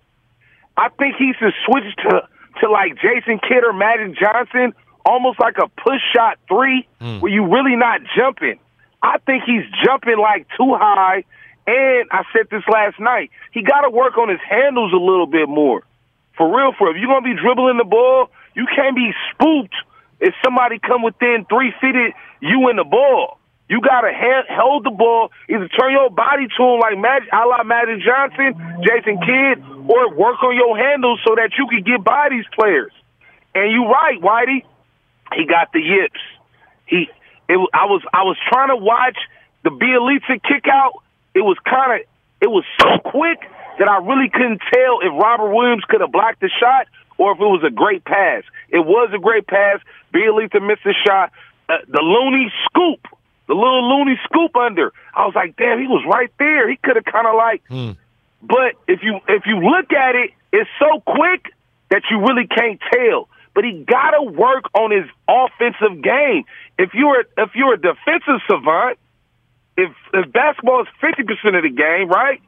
[0.76, 2.28] I think he should switch to
[2.62, 4.74] to like Jason Kidd or Magic Johnson,
[5.06, 7.20] almost like a push shot three, hmm.
[7.20, 8.58] where you really not jumping.
[9.04, 11.24] I think he's jumping like too high.
[11.68, 13.30] And I said this last night.
[13.54, 15.84] He got to work on his handles a little bit more.
[16.38, 16.96] For real, for real.
[16.96, 19.76] If you're gonna be dribbling the ball, you can't be spooked
[20.22, 23.40] if somebody come within three feet of you in the ball.
[23.68, 27.48] You gotta hand, hold the ball, either turn your body to him like Magic, a
[27.48, 28.54] la Magic Johnson,
[28.84, 32.92] Jason Kidd, or work on your handles so that you can get by these players.
[33.56, 34.64] And you right, Whitey.
[35.34, 36.20] He got the yips.
[36.86, 37.08] He,
[37.48, 39.18] it, I was, I was trying to watch
[39.64, 41.02] the Bjelica kick out.
[41.34, 42.08] It was kind of,
[42.42, 43.40] it was so quick
[43.80, 47.40] that I really couldn't tell if Robert Williams could have blocked the shot or if
[47.40, 48.44] it was a great pass.
[48.72, 49.80] It was a great pass.
[50.14, 51.32] Bjelica missed the shot.
[51.70, 53.00] Uh, the Looney scoop,
[53.48, 54.92] the little Looney scoop under.
[55.14, 56.70] I was like, damn, he was right there.
[56.70, 57.62] He could have kind of like.
[58.42, 61.54] But if you if you look at it, it's so quick
[61.90, 63.28] that you really can't tell.
[63.54, 66.46] But he got to work on his offensive game.
[66.80, 68.98] If you're if you're a defensive savant,
[69.78, 72.42] if if basketball is fifty percent of the game, right?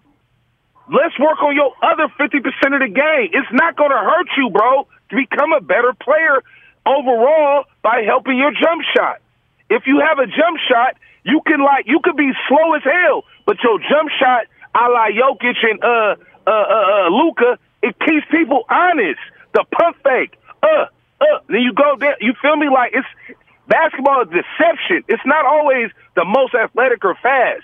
[0.92, 3.30] Let's work on your other fifty percent of the game.
[3.32, 6.44] It's not going to hurt you, bro, to become a better player
[6.86, 9.22] overall by helping your jump shot.
[9.70, 13.24] If you have a jump shot, you can like you could be slow as hell,
[13.46, 16.16] but your jump shot, a la Jokic and uh
[16.46, 19.20] uh uh, uh Luka, it keeps people honest.
[19.54, 20.88] The pump fake, uh
[21.22, 21.26] uh.
[21.48, 22.18] Then you go there.
[22.20, 22.68] You feel me?
[22.70, 23.08] Like it's
[23.68, 25.06] basketball is deception.
[25.08, 27.64] It's not always the most athletic or fast.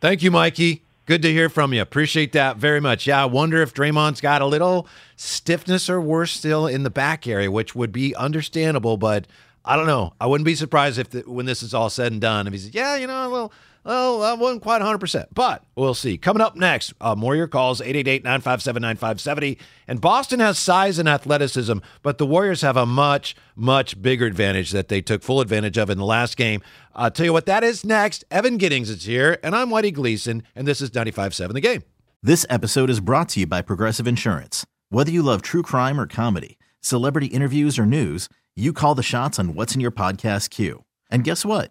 [0.00, 0.82] Thank you, Mikey.
[1.06, 1.82] Good to hear from you.
[1.82, 3.06] Appreciate that very much.
[3.06, 4.86] Yeah, I wonder if Draymond's got a little
[5.16, 9.26] stiffness or worse still in the back area, which would be understandable, but
[9.64, 10.12] I don't know.
[10.20, 12.58] I wouldn't be surprised if the, when this is all said and done, if he
[12.58, 13.52] says, yeah, you know, well,
[13.84, 16.18] well, I wasn't quite 100%, but we'll see.
[16.18, 19.58] Coming up next, uh, more your calls, 888-957-9570.
[19.88, 24.70] And Boston has size and athleticism, but the Warriors have a much, much bigger advantage
[24.72, 26.60] that they took full advantage of in the last game.
[26.94, 28.24] I'll tell you what that is next.
[28.30, 31.82] Evan Giddings is here, and I'm Whitey Gleason, and this is 95.7 The Game.
[32.22, 34.66] This episode is brought to you by Progressive Insurance.
[34.90, 39.38] Whether you love true crime or comedy, celebrity interviews or news, you call the shots
[39.38, 40.84] on what's in your podcast queue.
[41.10, 41.70] And guess what?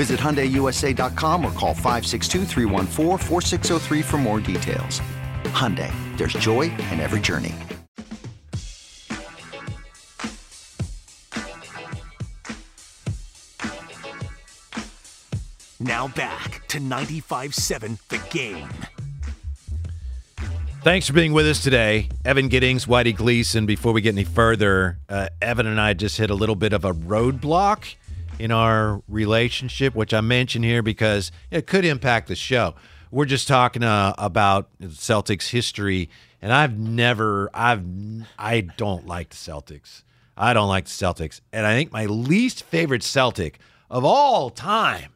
[0.00, 5.02] Visit HyundaiUSA.com or call 562-314-4603 for more details.
[5.52, 7.54] Hyundai, there's joy in every journey.
[15.78, 18.70] Now back to 95.7 The Game.
[20.82, 22.08] Thanks for being with us today.
[22.24, 23.66] Evan Giddings, Whitey Gleason.
[23.66, 26.86] Before we get any further, uh, Evan and I just hit a little bit of
[26.86, 27.96] a roadblock
[28.40, 32.74] in our relationship, which I mention here because it could impact the show.
[33.10, 36.08] We're just talking uh, about Celtics history,
[36.40, 37.84] and I've never, I've,
[38.38, 40.02] I don't like the Celtics.
[40.36, 43.58] I don't like the Celtics, and I think my least favorite Celtic
[43.90, 45.12] of all time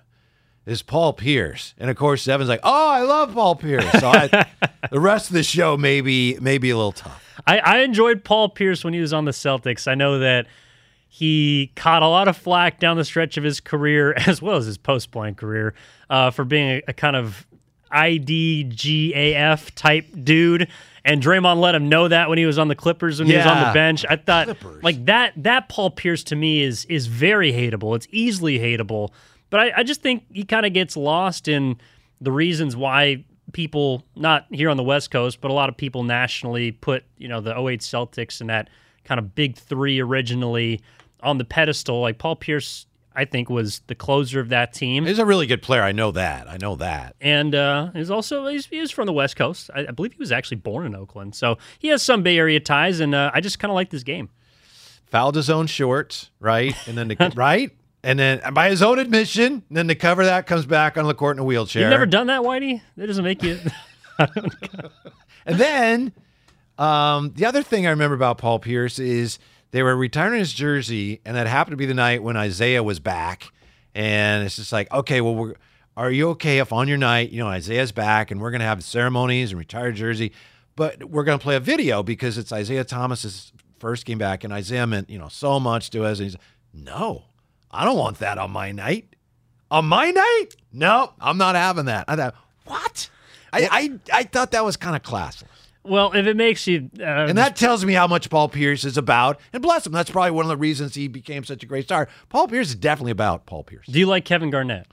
[0.66, 1.74] is Paul Pierce.
[1.78, 4.46] And of course, Evan's like, "Oh, I love Paul Pierce." So I,
[4.90, 7.22] the rest of the show may be maybe a little tough.
[7.46, 9.88] I, I enjoyed Paul Pierce when he was on the Celtics.
[9.88, 10.46] I know that
[11.16, 14.66] he caught a lot of flack down the stretch of his career, as well as
[14.66, 15.72] his post playing career,
[16.10, 17.46] uh, for being a, a kind of
[17.92, 20.66] IDGAF type dude.
[21.04, 23.46] And Draymond let him know that when he was on the Clippers when he was
[23.46, 24.04] on the bench.
[24.10, 24.82] I thought Clippers.
[24.82, 27.94] like that that Paul Pierce to me is is very hateable.
[27.94, 29.10] It's easily hateable.
[29.50, 31.76] But I, I just think he kind of gets lost in
[32.20, 36.02] the reasons why people, not here on the West Coast, but a lot of people
[36.02, 38.68] nationally put, you know, the 08 Celtics and that
[39.04, 40.80] kind of big three originally
[41.24, 42.00] on the pedestal.
[42.00, 45.06] Like Paul Pierce, I think, was the closer of that team.
[45.06, 45.82] He's a really good player.
[45.82, 46.48] I know that.
[46.48, 47.16] I know that.
[47.20, 49.70] And uh, he's also he's, he's from the West Coast.
[49.74, 52.60] I, I, believe he was actually born in Oakland, so he has some Bay Area
[52.60, 53.00] ties.
[53.00, 54.30] And uh, I just kind of like this game.
[55.06, 56.74] Fouled his own shorts, right?
[56.88, 57.70] And then the, right,
[58.04, 61.36] and then by his own admission, then to cover that comes back on the court
[61.36, 61.82] in a wheelchair.
[61.82, 62.82] You've never done that, Whitey?
[62.96, 63.58] That doesn't make you.
[64.18, 66.12] and then
[66.78, 69.38] um, the other thing I remember about Paul Pierce is
[69.74, 73.00] they were retiring his jersey, and that happened to be the night when Isaiah was
[73.00, 73.52] back.
[73.92, 75.54] And it's just like, okay, well, we're,
[75.96, 78.66] are you okay if on your night, you know, Isaiah's back and we're going to
[78.66, 80.30] have ceremonies and retire jersey,
[80.76, 84.52] but we're going to play a video because it's Isaiah Thomas's first game back, and
[84.52, 86.20] Isaiah meant, you know, so much to us.
[86.20, 86.36] And he's
[86.72, 87.24] no,
[87.68, 89.16] I don't want that on my night.
[89.72, 90.50] On my night?
[90.72, 92.04] No, I'm not having that.
[92.06, 93.10] I thought, what?
[93.52, 93.68] I,
[94.12, 95.48] I, I thought that was kind of classless.
[95.84, 98.96] Well, if it makes you, uh, and that tells me how much Paul Pierce is
[98.96, 99.38] about.
[99.52, 102.08] And bless him, that's probably one of the reasons he became such a great star.
[102.30, 103.86] Paul Pierce is definitely about Paul Pierce.
[103.86, 104.86] Do you like Kevin Garnett?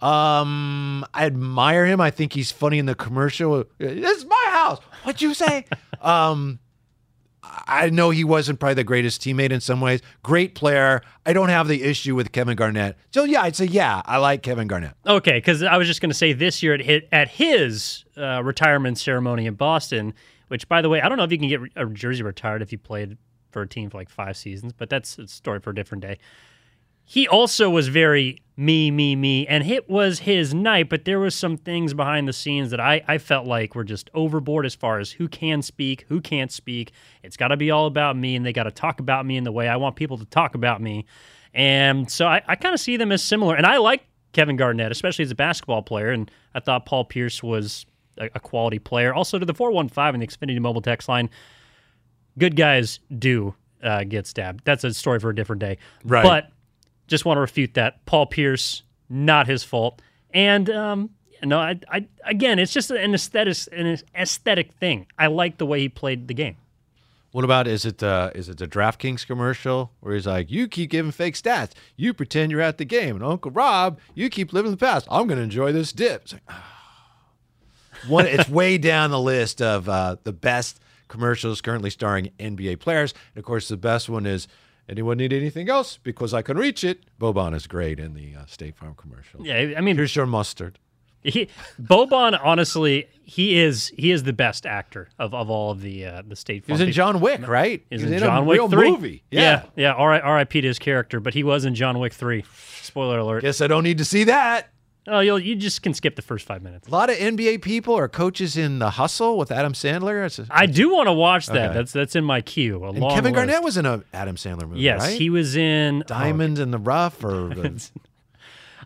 [0.00, 2.00] Um, I admire him.
[2.00, 3.64] I think he's funny in the commercial.
[3.78, 4.80] This is my house.
[5.04, 5.66] What'd you say?
[6.00, 6.58] um,
[7.42, 10.00] I know he wasn't probably the greatest teammate in some ways.
[10.22, 11.00] Great player.
[11.24, 12.96] I don't have the issue with Kevin Garnett.
[13.12, 14.94] So yeah, I'd say yeah, I like Kevin Garnett.
[15.06, 18.42] Okay, because I was just going to say this year at hit, at his uh,
[18.44, 20.14] retirement ceremony in Boston,
[20.48, 22.72] which by the way, I don't know if you can get a jersey retired if
[22.72, 23.16] you played
[23.50, 26.18] for a team for like five seasons, but that's a story for a different day
[27.10, 31.34] he also was very me, me, me, and it was his night, but there was
[31.34, 35.00] some things behind the scenes that I, I felt like were just overboard as far
[35.00, 36.92] as who can speak, who can't speak.
[37.24, 39.42] It's got to be all about me, and they got to talk about me in
[39.42, 41.04] the way I want people to talk about me.
[41.52, 43.56] And so I, I kind of see them as similar.
[43.56, 47.42] And I like Kevin Garnett, especially as a basketball player, and I thought Paul Pierce
[47.42, 47.86] was
[48.18, 49.12] a, a quality player.
[49.12, 51.28] Also, to the 415 and the Xfinity mobile text line,
[52.38, 54.62] good guys do uh, get stabbed.
[54.64, 55.78] That's a story for a different day.
[56.04, 56.22] Right.
[56.22, 56.50] But
[57.10, 58.06] just want to refute that.
[58.06, 60.00] Paul Pierce, not his fault.
[60.32, 61.10] And um,
[61.42, 65.06] no, I, I again, it's just an aesthetic, an aesthetic thing.
[65.18, 66.56] I like the way he played the game.
[67.32, 70.90] What about is it uh, is it the DraftKings commercial where he's like, "You keep
[70.90, 74.70] giving fake stats, you pretend you're at the game, and Uncle Rob, you keep living
[74.70, 75.06] the past.
[75.10, 76.62] I'm to enjoy this dip." It's like, oh.
[78.08, 83.14] one, it's way down the list of uh, the best commercials currently starring NBA players.
[83.34, 84.48] And of course, the best one is
[84.90, 85.98] Anyone need anything else?
[86.02, 87.04] Because I can reach it.
[87.20, 89.46] Boban is great in the uh, State Farm commercial.
[89.46, 90.78] Yeah, I mean, here's your mustard.
[91.22, 91.48] He,
[91.80, 96.22] Boban, honestly, he is he is the best actor of, of all of the uh,
[96.26, 96.78] the State Farm.
[96.78, 97.84] He's in John Wick, right?
[97.90, 98.90] He's, He's in, in John Wick real three.
[98.90, 99.22] movie.
[99.30, 99.62] Yeah, Yeah.
[99.76, 99.92] yeah.
[100.16, 100.20] yeah.
[100.24, 100.60] R.I.P.
[100.62, 102.44] to his character, but he was in John Wick three.
[102.82, 103.42] Spoiler alert.
[103.42, 104.70] Guess I don't need to see that.
[105.10, 106.86] Oh, you'll you just can skip the first five minutes.
[106.88, 110.24] A lot of NBA people are coaches in The Hustle with Adam Sandler.
[110.24, 111.56] It's a- I do want to watch that.
[111.70, 111.74] Okay.
[111.74, 112.84] That's that's in my queue.
[112.84, 113.46] A and long Kevin list.
[113.46, 114.80] Garnett was in a Adam Sandler movie.
[114.80, 115.18] Yes, right?
[115.18, 117.52] he was in Diamond in the Rough or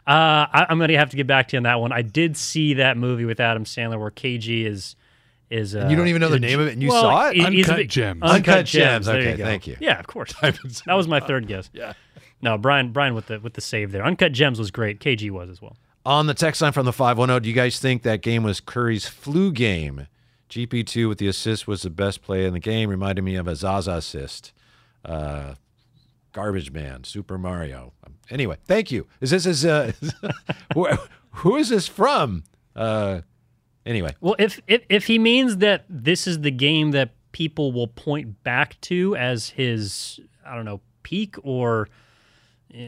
[0.06, 1.90] Uh, I, I'm gonna have to get back to you on that one.
[1.90, 4.96] I did see that movie with Adam Sandler where KG is
[5.48, 5.74] is.
[5.74, 7.36] Uh, And you don't even know the name of it and you well, saw it?
[7.36, 8.20] he- Uncut big- Gems.
[8.22, 9.06] Uncut, Uncut Gems.
[9.06, 9.08] Gems.
[9.08, 9.76] Okay, you thank you.
[9.80, 10.34] Yeah, of course.
[10.42, 11.70] that was my third guess.
[11.72, 11.94] Yeah.
[12.42, 12.92] No, Brian.
[12.92, 14.04] Brian with the with the save there.
[14.04, 15.00] Uncut Gems was great.
[15.00, 15.76] KG was as well.
[16.06, 19.06] On the text line from the 510, do you guys think that game was Curry's
[19.08, 20.06] flu game?
[20.50, 22.90] GP2 with the assist was the best play in the game.
[22.90, 24.52] Reminded me of a Zaza assist.
[25.04, 25.54] Uh,
[26.32, 27.92] Garbage Man, Super Mario.
[28.30, 29.06] Anyway, thank you.
[29.20, 29.92] Is this is uh,
[30.74, 30.88] who,
[31.30, 32.44] who is this from?
[32.76, 33.22] Uh,
[33.86, 37.86] anyway, Well, if, if if he means that this is the game that people will
[37.88, 41.88] point back to as his, I don't know, peak or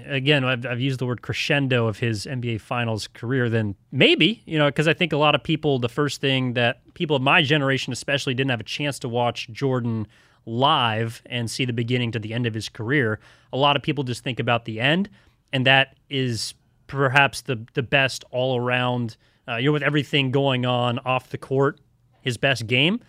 [0.07, 4.59] again, I've, I've used the word crescendo of his NBA Finals career, then maybe, you
[4.59, 7.43] know, because I think a lot of people, the first thing that people of my
[7.43, 10.07] generation especially didn't have a chance to watch Jordan
[10.45, 13.19] live and see the beginning to the end of his career.
[13.53, 15.09] A lot of people just think about the end,
[15.53, 16.55] and that is
[16.87, 19.17] perhaps the the best all around.
[19.49, 21.81] Uh, you know, with everything going on off the court,
[22.21, 23.01] his best game.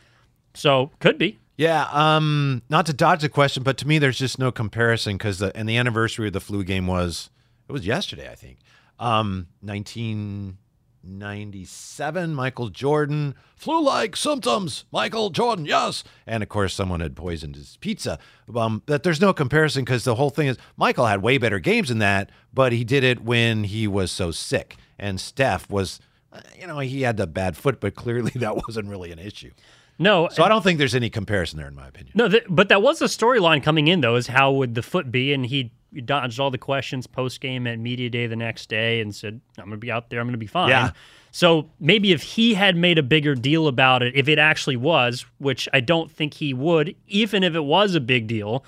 [0.53, 1.39] So could be.
[1.57, 1.87] Yeah.
[1.91, 5.55] Um, not to dodge the question, but to me, there's just no comparison because the
[5.57, 7.29] and the anniversary of the flu game was
[7.67, 8.59] it was yesterday, I think.
[8.99, 12.33] Um, 1997.
[12.33, 14.85] Michael Jordan flu-like symptoms.
[14.91, 16.03] Michael Jordan, yes.
[16.25, 18.17] And of course, someone had poisoned his pizza.
[18.55, 21.89] Um, but there's no comparison because the whole thing is Michael had way better games
[21.89, 24.77] than that, but he did it when he was so sick.
[24.97, 25.99] And Steph was,
[26.31, 29.51] uh, you know, he had the bad foot, but clearly that wasn't really an issue.
[29.99, 32.13] No, So I don't think there's any comparison there, in my opinion.
[32.15, 34.15] No, th- but that was a storyline coming in though.
[34.15, 35.33] Is how would the foot be?
[35.33, 39.01] And he he dodged all the questions post game at media day the next day
[39.01, 40.19] and said, "I'm going to be out there.
[40.19, 40.91] I'm going to be fine." Yeah.
[41.31, 45.25] So maybe if he had made a bigger deal about it, if it actually was,
[45.39, 48.63] which I don't think he would, even if it was a big deal,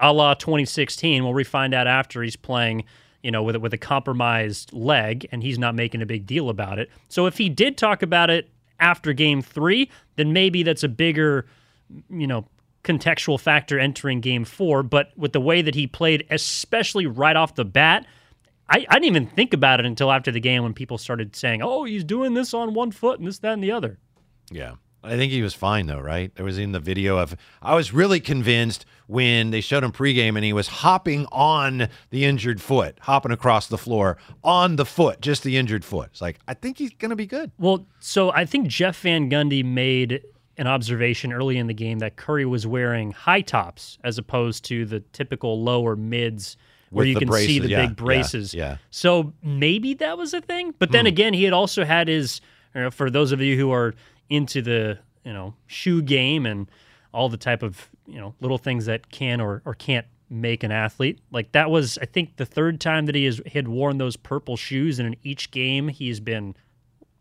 [0.00, 2.84] a la 2016, where we find out after he's playing,
[3.22, 6.78] you know, with with a compromised leg and he's not making a big deal about
[6.78, 6.90] it.
[7.08, 8.48] So if he did talk about it
[8.82, 11.46] after Game Three, then maybe that's a bigger,
[12.10, 12.46] you know,
[12.84, 14.82] contextual factor entering Game Four.
[14.82, 18.06] But with the way that he played, especially right off the bat.
[18.68, 21.62] I, I didn't even think about it until after the game when people started saying,
[21.62, 23.98] "Oh, he's doing this on one foot and this, that, and the other."
[24.50, 24.74] Yeah.
[25.04, 26.34] I think he was fine though, right?
[26.34, 30.36] There was in the video of I was really convinced when they showed him pregame
[30.36, 35.20] and he was hopping on the injured foot, hopping across the floor on the foot,
[35.20, 36.10] just the injured foot.
[36.12, 37.50] It's like I think he's gonna be good.
[37.58, 40.22] Well, so I think Jeff Van Gundy made
[40.58, 44.84] an observation early in the game that Curry was wearing high tops as opposed to
[44.84, 46.56] the typical lower mids
[46.90, 48.52] where you can see the yeah, big braces.
[48.52, 48.76] yeah, yeah.
[48.90, 50.74] So maybe that was a thing.
[50.78, 51.08] But then hmm.
[51.08, 52.40] again, he had also had his,
[52.74, 53.94] you know, for those of you who are
[54.32, 56.70] into the, you know, shoe game and
[57.12, 60.72] all the type of, you know, little things that can or, or can't make an
[60.72, 61.18] athlete.
[61.30, 64.56] Like that was, I think, the third time that he has had worn those purple
[64.56, 66.56] shoes, and in each game he's been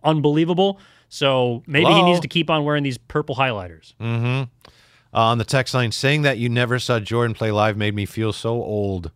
[0.03, 0.79] unbelievable.
[1.09, 3.93] So maybe he needs to keep on wearing these purple highlighters.
[3.99, 4.43] Mm-hmm.
[5.13, 8.05] Uh, on the text line, saying that you never saw Jordan play live made me
[8.05, 9.11] feel so old.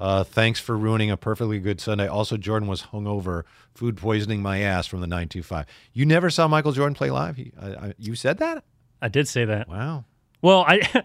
[0.00, 2.06] Uh, thanks for ruining a perfectly good Sunday.
[2.06, 3.42] Also, Jordan was hungover,
[3.74, 5.66] food poisoning my ass from the 925.
[5.92, 7.36] You never saw Michael Jordan play live?
[7.36, 8.64] He, I, I, you said that?
[9.02, 9.68] I did say that.
[9.68, 10.04] Wow.
[10.40, 11.02] Well, I, I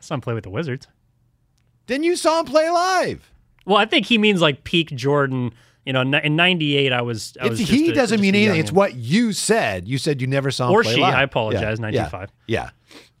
[0.00, 0.88] saw him play with the Wizards.
[1.86, 3.30] Then you saw him play live.
[3.64, 5.52] Well, I think he means like peak Jordan.
[5.84, 7.36] You know, in '98, I was.
[7.40, 8.58] I was just he a- doesn't mean anything.
[8.58, 9.86] It's what you said.
[9.86, 11.14] You said you never saw him Or she, live.
[11.14, 12.30] I apologize, Yeah, 925.
[12.46, 12.70] Yeah.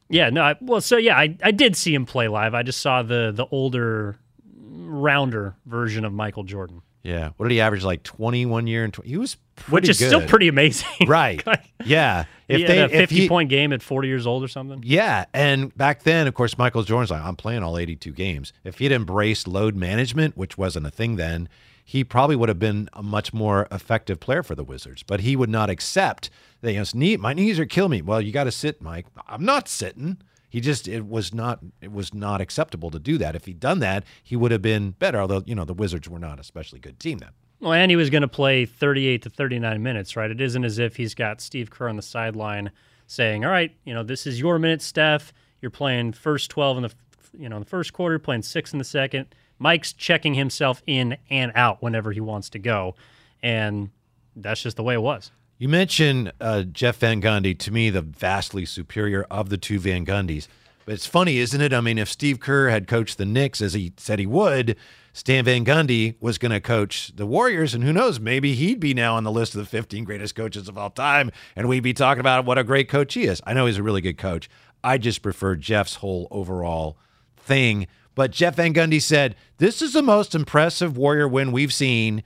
[0.08, 0.42] Yeah, no.
[0.42, 2.54] I, well, so yeah, I, I did see him play live.
[2.54, 4.18] I just saw the the older,
[4.92, 7.30] rounder version of Michael Jordan, Yeah.
[7.36, 7.82] What did he average?
[7.84, 10.88] Like 21 year and 20, he was pretty which is still pretty amazing.
[11.06, 11.42] Right.
[11.84, 12.24] Yeah.
[12.48, 14.82] If he they a if 50 he, point game at 40 years old or something.
[14.84, 18.52] Yeah, and back then, of course, Michael Jordan's like, I'm playing all 82 games.
[18.64, 21.48] If he'd embraced load management, which wasn't a thing then,
[21.84, 25.02] he probably would have been a much more effective player for the Wizards.
[25.02, 26.30] But he would not accept
[26.60, 28.02] that, you know, knee, my knees are killing me.
[28.02, 29.06] Well, you got to sit, Mike.
[29.26, 30.18] I'm not sitting.
[30.52, 33.34] He just it was not it was not acceptable to do that.
[33.34, 35.18] If he'd done that, he would have been better.
[35.18, 37.30] Although you know the Wizards were not especially good team then.
[37.58, 40.30] Well, and he was going to play 38 to 39 minutes, right?
[40.30, 42.70] It isn't as if he's got Steve Kerr on the sideline
[43.06, 45.32] saying, "All right, you know, this is your minute, Steph.
[45.62, 46.92] You're playing first 12 in the,
[47.38, 51.16] you know, in the first quarter, playing six in the second." Mike's checking himself in
[51.30, 52.94] and out whenever he wants to go,
[53.42, 53.88] and
[54.36, 55.30] that's just the way it was.
[55.62, 60.04] You mentioned uh, Jeff Van Gundy, to me, the vastly superior of the two Van
[60.04, 60.48] Gundys.
[60.84, 61.72] But it's funny, isn't it?
[61.72, 64.74] I mean, if Steve Kerr had coached the Knicks as he said he would,
[65.12, 68.92] Stan Van Gundy was going to coach the Warriors, and who knows, maybe he'd be
[68.92, 71.94] now on the list of the 15 greatest coaches of all time, and we'd be
[71.94, 73.40] talking about what a great coach he is.
[73.46, 74.50] I know he's a really good coach.
[74.82, 76.98] I just prefer Jeff's whole overall
[77.36, 77.86] thing.
[78.16, 82.24] But Jeff Van Gundy said, This is the most impressive Warrior win we've seen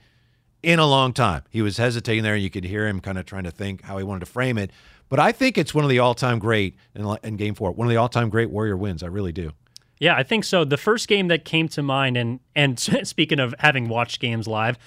[0.67, 1.43] in a long time.
[1.49, 3.97] He was hesitating there, and you could hear him kind of trying to think how
[3.97, 4.69] he wanted to frame it.
[5.07, 7.89] But I think it's one of the all-time great in, in Game Four, one of
[7.89, 9.01] the all-time great Warrior wins.
[9.01, 9.53] I really do.
[9.99, 10.65] Yeah, I think so.
[10.65, 14.77] The first game that came to mind, and and speaking of having watched games live,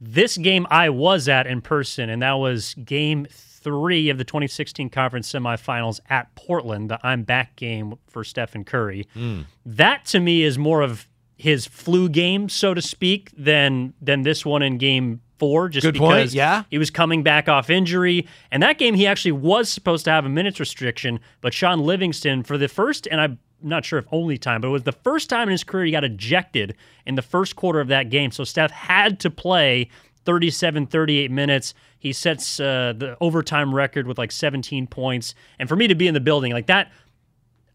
[0.00, 4.88] this game I was at in person, and that was Game Three of the 2016
[4.88, 9.06] Conference Semifinals at Portland, the I'm back game for Stephen Curry.
[9.12, 9.42] Hmm.
[9.66, 11.06] That to me is more of
[11.38, 15.68] his flu game, so to speak, than than this one in Game Four.
[15.68, 16.64] Just Good point, because yeah.
[16.68, 20.26] he was coming back off injury, and that game he actually was supposed to have
[20.26, 24.36] a minutes restriction, but Shaun Livingston for the first and I'm not sure if only
[24.36, 26.76] time, but it was the first time in his career he got ejected
[27.06, 28.30] in the first quarter of that game.
[28.30, 29.90] So Steph had to play
[30.26, 31.74] 37, 38 minutes.
[31.98, 36.08] He sets uh, the overtime record with like 17 points, and for me to be
[36.08, 36.92] in the building like that,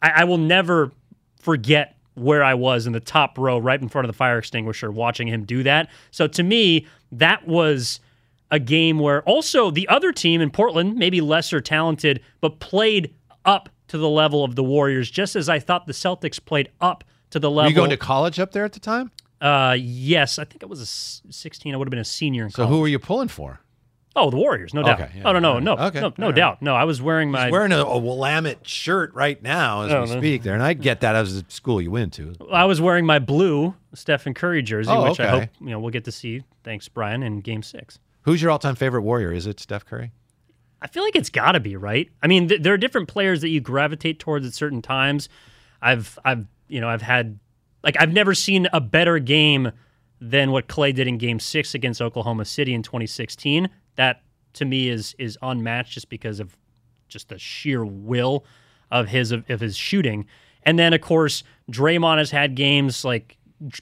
[0.01, 0.91] I, I will never
[1.39, 4.91] forget where I was in the top row, right in front of the fire extinguisher,
[4.91, 5.89] watching him do that.
[6.11, 7.99] So to me, that was
[8.51, 13.13] a game where also the other team in Portland, maybe lesser talented, but played
[13.45, 17.03] up to the level of the Warriors, just as I thought the Celtics played up
[17.31, 17.63] to the level.
[17.65, 19.11] Were you going to college up there at the time?
[19.41, 21.73] uh, yes, I think I was a s- 16.
[21.73, 22.69] I would have been a senior in So college.
[22.69, 23.59] who were you pulling for?
[24.15, 25.01] Oh, the Warriors, no doubt.
[25.01, 25.63] Okay, yeah, oh no, no, right.
[25.63, 26.35] no, Okay, no, no right.
[26.35, 26.61] doubt.
[26.61, 27.45] No, I was wearing my.
[27.45, 30.73] He's wearing a, a Willamette shirt right now as Oh, we speak there, and I
[30.73, 32.35] get that as a school you went to.
[32.51, 35.89] I was wearing my blue Stephen Curry jersey, Oh, which I hope you know we'll
[35.91, 36.43] get to see.
[36.63, 37.97] Thanks, Brian, in Game Six.
[38.21, 39.31] Who's your all-time favorite Warrior?
[39.33, 40.11] Is it Steph Curry?
[40.81, 42.09] I feel like it's got to be right.
[42.21, 45.27] I mean, th- there are different players that you gravitate towards at certain times.
[45.81, 47.39] I've, I've, you know, I've had
[47.83, 49.71] Like I've never seen a better game
[50.21, 53.69] than what Klay did in Game Six against Oklahoma City in 2016.
[53.95, 54.21] That
[54.53, 56.55] to me is is unmatched just because of
[57.07, 58.45] just the sheer will
[58.91, 60.25] of his of, of his shooting.
[60.63, 63.37] And then of course Draymond has had games like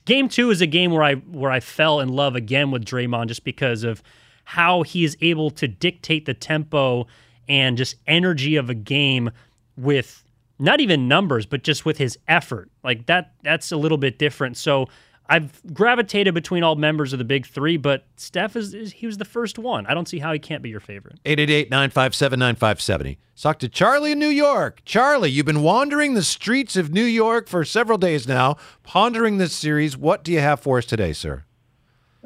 [0.05, 3.27] game two is a game where I where I fell in love again with Draymond
[3.27, 4.01] just because of
[4.43, 7.07] how he is able to dictate the tempo
[7.47, 9.31] and just energy of a game
[9.77, 10.23] with
[10.59, 12.69] not even numbers, but just with his effort.
[12.83, 14.57] Like that that's a little bit different.
[14.57, 14.87] So
[15.31, 19.17] I've gravitated between all members of the big three, but Steph is, is he was
[19.17, 19.87] the first one.
[19.87, 21.23] I don't see how he can't be your favorite.
[21.23, 23.15] 888-957-9570.
[23.41, 24.81] Talk to Charlie in New York.
[24.83, 29.53] Charlie, you've been wandering the streets of New York for several days now, pondering this
[29.53, 29.95] series.
[29.97, 31.45] What do you have for us today, sir?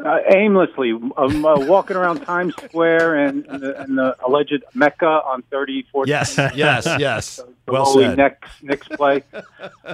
[0.04, 0.92] Uh, aimlessly.
[1.18, 5.84] I'm uh, walking around Times Square and, and, the, and the alleged Mecca on 30,
[5.92, 6.10] 40.
[6.10, 7.38] Yes, yes, yes.
[7.66, 8.18] The Well holy said.
[8.18, 9.24] Knicks, Knicks play.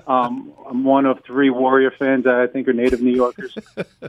[0.07, 3.57] Um, I'm one of three Warrior fans that I think are native New Yorkers.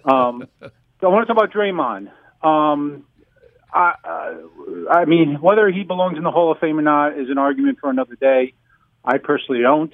[0.04, 0.70] Um, so
[1.02, 2.10] I want to talk about Draymond.
[2.42, 3.04] Um,
[3.72, 4.34] I, uh,
[4.90, 7.78] I mean, whether he belongs in the Hall of Fame or not is an argument
[7.80, 8.54] for another day.
[9.04, 9.92] I personally don't.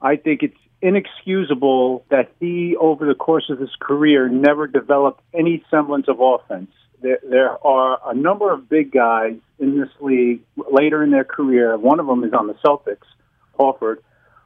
[0.00, 5.64] I think it's inexcusable that he, over the course of his career, never developed any
[5.70, 6.70] semblance of offense.
[7.00, 11.76] There, there are a number of big guys in this league later in their career.
[11.76, 13.06] One of them is on the Celtics,
[13.58, 13.98] Horford,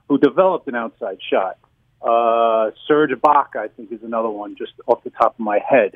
[0.09, 1.59] who developed an outside shot.
[2.03, 5.93] Uh, Serge Ibaka, I think, is another one just off the top of my head.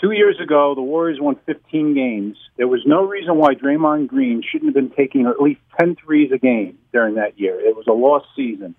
[0.00, 2.36] Two years ago, the Warriors won 15 games.
[2.56, 6.30] There was no reason why Draymond Green shouldn't have been taking at least 10 threes
[6.32, 7.60] a game during that year.
[7.60, 8.74] It was a lost season.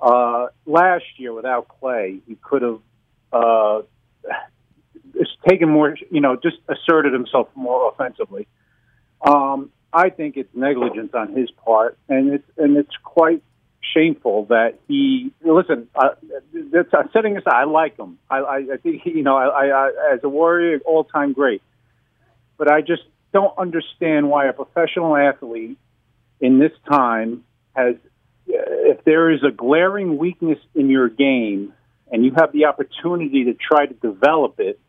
[0.00, 2.80] Uh, last year, without Klay, he could have
[3.32, 3.82] uh,
[5.48, 8.46] taken more, you know, just asserted himself more offensively.
[9.26, 13.42] Um, I think it's negligence on his part, and it's and it's quite
[13.94, 15.88] shameful that he listen.
[15.94, 16.10] Uh,
[16.72, 18.18] that's, uh, setting aside, I like him.
[18.30, 21.62] I, I, I think you know, I, I, I as a warrior, all time great.
[22.56, 25.78] But I just don't understand why a professional athlete
[26.40, 27.44] in this time
[27.74, 27.96] has,
[28.52, 31.72] if there is a glaring weakness in your game
[32.10, 34.80] and you have the opportunity to try to develop it,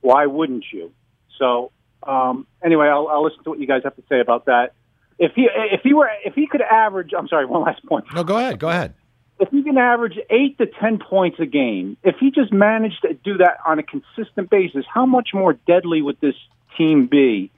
[0.00, 0.92] why wouldn't you?
[1.38, 4.72] So um, anyway, I'll, I'll listen to what you guys have to say about that.
[5.18, 8.04] If he if he were if he could average, I'm sorry, one last point.
[8.14, 8.58] No, go ahead.
[8.58, 8.94] Go ahead.
[9.38, 13.14] If he can average eight to ten points a game, if he just managed to
[13.14, 16.34] do that on a consistent basis, how much more deadly would this
[16.76, 17.50] team be?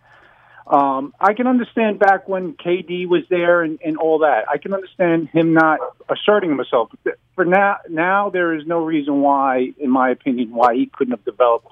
[0.69, 4.45] Um, I can understand back when KD was there and, and all that.
[4.53, 6.91] I can understand him not asserting himself.
[7.05, 11.13] But for now, now there is no reason why, in my opinion, why he couldn't
[11.13, 11.69] have developed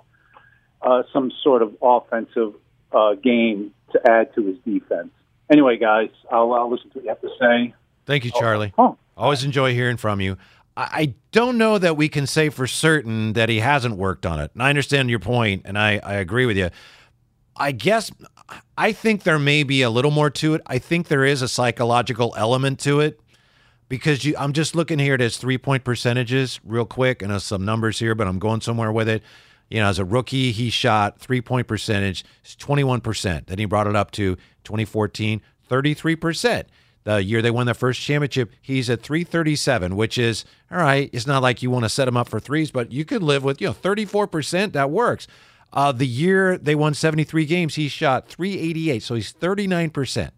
[0.81, 2.55] uh, some sort of offensive
[2.91, 5.11] uh, game to add to his defense.
[5.51, 7.75] Anyway, guys, I'll, I'll listen to what you have to say.
[8.07, 8.73] Thank you, Charlie.
[8.79, 8.97] Oh.
[9.17, 10.39] Always enjoy hearing from you.
[10.77, 14.41] I I don't know that we can say for certain that he hasn't worked on
[14.41, 14.51] it.
[14.55, 16.71] And I understand your point, and I, I agree with you.
[17.57, 18.11] I guess
[18.77, 20.63] I think there may be a little more to it.
[20.67, 23.21] I think there is a psychological element to it
[23.89, 27.65] because you, I'm just looking here at his three point percentages real quick, and some
[27.65, 29.23] numbers here, but I'm going somewhere with it.
[29.71, 33.47] You know, as a rookie, he shot three point percentage 21%.
[33.47, 36.65] Then he brought it up to 2014, 33%.
[37.05, 41.09] The year they won their first championship, he's at 337, which is all right.
[41.13, 43.45] It's not like you want to set him up for threes, but you could live
[43.45, 44.73] with, you know, 34%.
[44.73, 45.29] That works.
[45.77, 49.03] Uh, the year they won 73 games, he shot 388.
[49.03, 50.31] So he's 39%,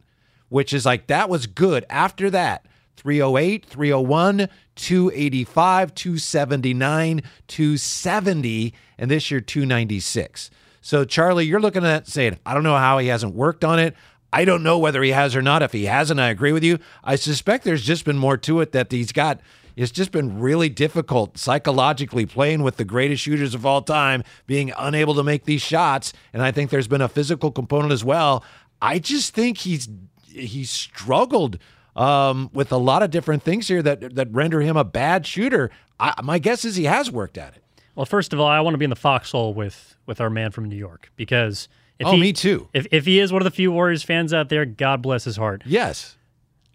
[0.48, 1.86] which is like that was good.
[1.88, 2.66] After that,
[2.96, 10.50] 308, 301, 285, 279, 270, and this year 296.
[10.80, 13.94] So, Charlie, you're looking at saying, I don't know how he hasn't worked on it.
[14.32, 15.62] I don't know whether he has or not.
[15.62, 16.80] If he hasn't, I agree with you.
[17.04, 19.40] I suspect there's just been more to it that he's got.
[19.78, 24.72] It's just been really difficult psychologically playing with the greatest shooters of all time, being
[24.76, 26.12] unable to make these shots.
[26.32, 28.44] And I think there's been a physical component as well.
[28.82, 29.88] I just think he's
[30.26, 31.58] he's struggled
[31.96, 35.70] um, with a lot of different things here that that render him a bad shooter.
[36.00, 37.62] I, my guess is he has worked at it.
[37.94, 40.50] Well, first of all, I want to be in the foxhole with with our man
[40.50, 41.68] from New York because
[42.00, 42.68] if Oh, he, me too.
[42.74, 45.36] If if he is one of the few Warriors fans out there, God bless his
[45.36, 45.62] heart.
[45.64, 46.16] Yes,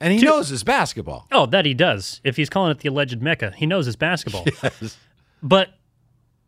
[0.04, 1.28] and he Two- knows his basketball.
[1.32, 2.22] Oh, that he does.
[2.24, 4.46] If he's calling it the alleged Mecca, he knows his basketball.
[4.64, 4.98] Yes.
[5.42, 5.70] But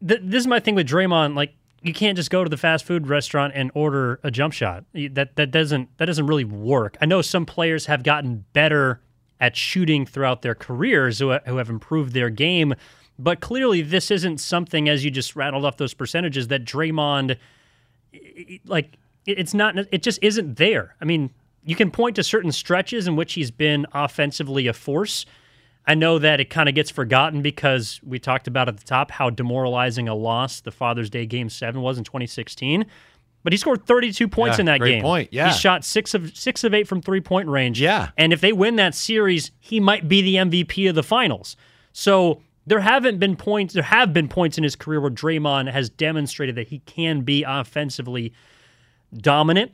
[0.07, 1.35] th- this is my thing with Draymond.
[1.35, 4.85] Like, you can't just go to the fast food restaurant and order a jump shot.
[4.93, 6.97] That that doesn't that doesn't really work.
[7.01, 9.01] I know some players have gotten better
[9.39, 12.73] at shooting throughout their careers who, who have improved their game,
[13.19, 17.37] but clearly this isn't something as you just rattled off those percentages that Draymond
[18.65, 20.95] like it's not it just isn't there.
[21.01, 21.31] I mean,
[21.66, 25.26] you can point to certain stretches in which he's been offensively a force.
[25.88, 29.11] I know that it kind of gets forgotten because we talked about at the top
[29.11, 32.86] how demoralizing a loss the Father's Day Game Seven was in 2016.
[33.43, 35.03] But he scored 32 points Yeah, in that game.
[35.03, 35.51] point, yeah.
[35.51, 37.80] he shot six of six of eight from three point range.
[37.80, 38.09] Yeah.
[38.18, 41.55] and if they win that series, he might be the MVP of the finals.
[41.93, 43.76] So there haven't been points.
[43.76, 47.43] There have been points in his career where Draymond has demonstrated that he can be
[47.43, 48.34] offensively
[49.16, 49.72] dominant,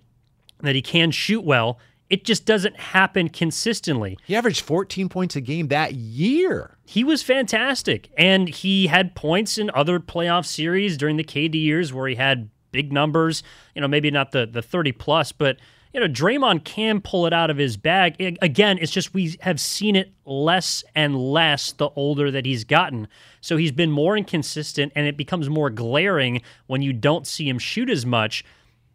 [0.65, 1.79] that he can shoot well.
[2.09, 4.17] It just doesn't happen consistently.
[4.25, 6.77] He averaged 14 points a game that year.
[6.85, 8.09] He was fantastic.
[8.17, 12.49] And he had points in other playoff series during the KD years where he had
[12.73, 13.43] big numbers.
[13.75, 15.55] You know, maybe not the, the 30 plus, but,
[15.93, 18.17] you know, Draymond can pull it out of his bag.
[18.19, 22.65] I- again, it's just we have seen it less and less the older that he's
[22.65, 23.07] gotten.
[23.39, 27.57] So he's been more inconsistent and it becomes more glaring when you don't see him
[27.57, 28.43] shoot as much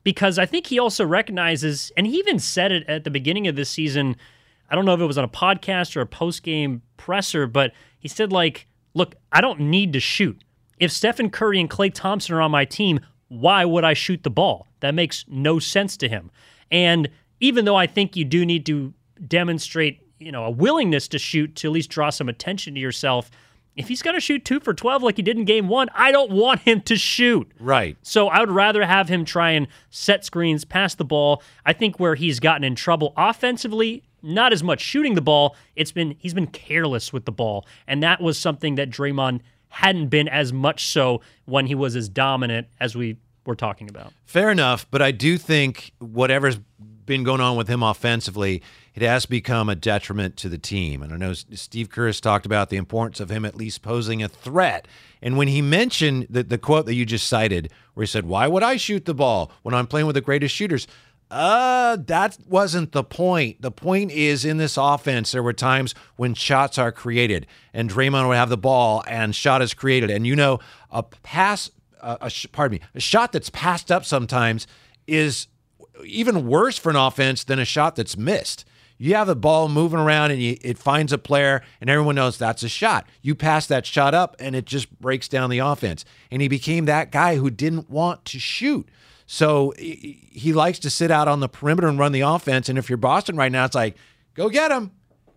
[0.07, 3.57] because I think he also recognizes, and he even said it at the beginning of
[3.57, 4.15] this season.
[4.71, 7.73] I don't know if it was on a podcast or a post game presser, but
[7.99, 10.41] he said, like, look, I don't need to shoot.
[10.79, 14.31] If Stephen Curry and Klay Thompson are on my team, why would I shoot the
[14.31, 14.69] ball?
[14.79, 16.31] That makes no sense to him.
[16.71, 17.09] And
[17.41, 18.95] even though I think you do need to
[19.27, 23.29] demonstrate, you know, a willingness to shoot to at least draw some attention to yourself,
[23.77, 26.11] if he's going to shoot two for 12 like he did in game one, I
[26.11, 27.51] don't want him to shoot.
[27.61, 27.97] Right.
[28.03, 31.43] So I would rather have him try and set screens, pass the ball.
[31.64, 35.55] I think where he's gotten in trouble offensively, not as much shooting the ball.
[35.77, 40.09] It's been he's been careless with the ball, and that was something that Draymond hadn't
[40.09, 44.12] been as much so when he was as dominant as we were talking about.
[44.24, 46.59] Fair enough, but I do think whatever's
[47.07, 48.63] been going on with him offensively,
[48.95, 51.03] it has become a detriment to the team.
[51.03, 54.23] And I know Steve Kerr has talked about the importance of him at least posing
[54.23, 54.89] a threat.
[55.23, 58.47] And when he mentioned the, the quote that you just cited, where he said, Why
[58.47, 60.87] would I shoot the ball when I'm playing with the greatest shooters?
[61.31, 63.61] Uh, that wasn't the point.
[63.61, 68.29] The point is in this offense, there were times when shots are created and Draymond
[68.29, 70.11] would have the ball and shot is created.
[70.11, 74.05] And you know, a pass, a, a sh- pardon me, a shot that's passed up
[74.05, 74.69] sometimes
[75.09, 75.49] is
[76.05, 78.65] even worse for an offense than a shot that's missed.
[78.99, 82.39] You have the ball moving around and you, it finds a player, and everyone knows
[82.39, 83.07] that's a shot.
[83.21, 86.05] You pass that shot up, and it just breaks down the offense.
[86.31, 88.89] And he became that guy who didn't want to shoot.
[89.27, 92.69] So he, likes to sit out on the perimeter and run the offense.
[92.69, 93.97] And if you're Boston right now, it's like,
[94.35, 94.93] go get him.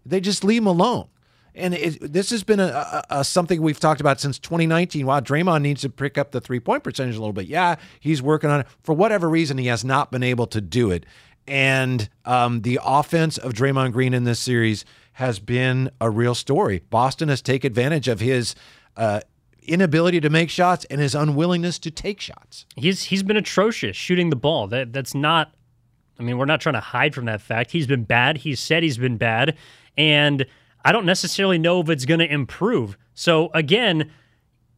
[0.06, 1.08] They just leave him alone.
[1.56, 5.06] And it, this has been a, a, a something we've talked about since 2019.
[5.06, 7.48] Wow, Draymond needs to pick up the three point percentage a little bit.
[7.48, 8.68] Yeah, he's working on it.
[8.84, 11.06] For whatever reason, he has not been able to do it.
[11.48, 16.84] And um, the offense of Draymond Green in this series has been a real story.
[16.90, 18.56] Boston has taken advantage of his
[18.96, 19.22] uh,
[19.64, 22.66] inability to make shots and his unwillingness to take shots.
[22.76, 24.68] He's he's been atrocious shooting the ball.
[24.68, 25.54] That that's not
[26.20, 27.72] I mean, we're not trying to hide from that fact.
[27.72, 28.38] He's been bad.
[28.38, 29.56] He's said he's been bad.
[29.98, 30.46] And
[30.84, 32.98] I don't necessarily know if it's going to improve.
[33.14, 34.12] So again,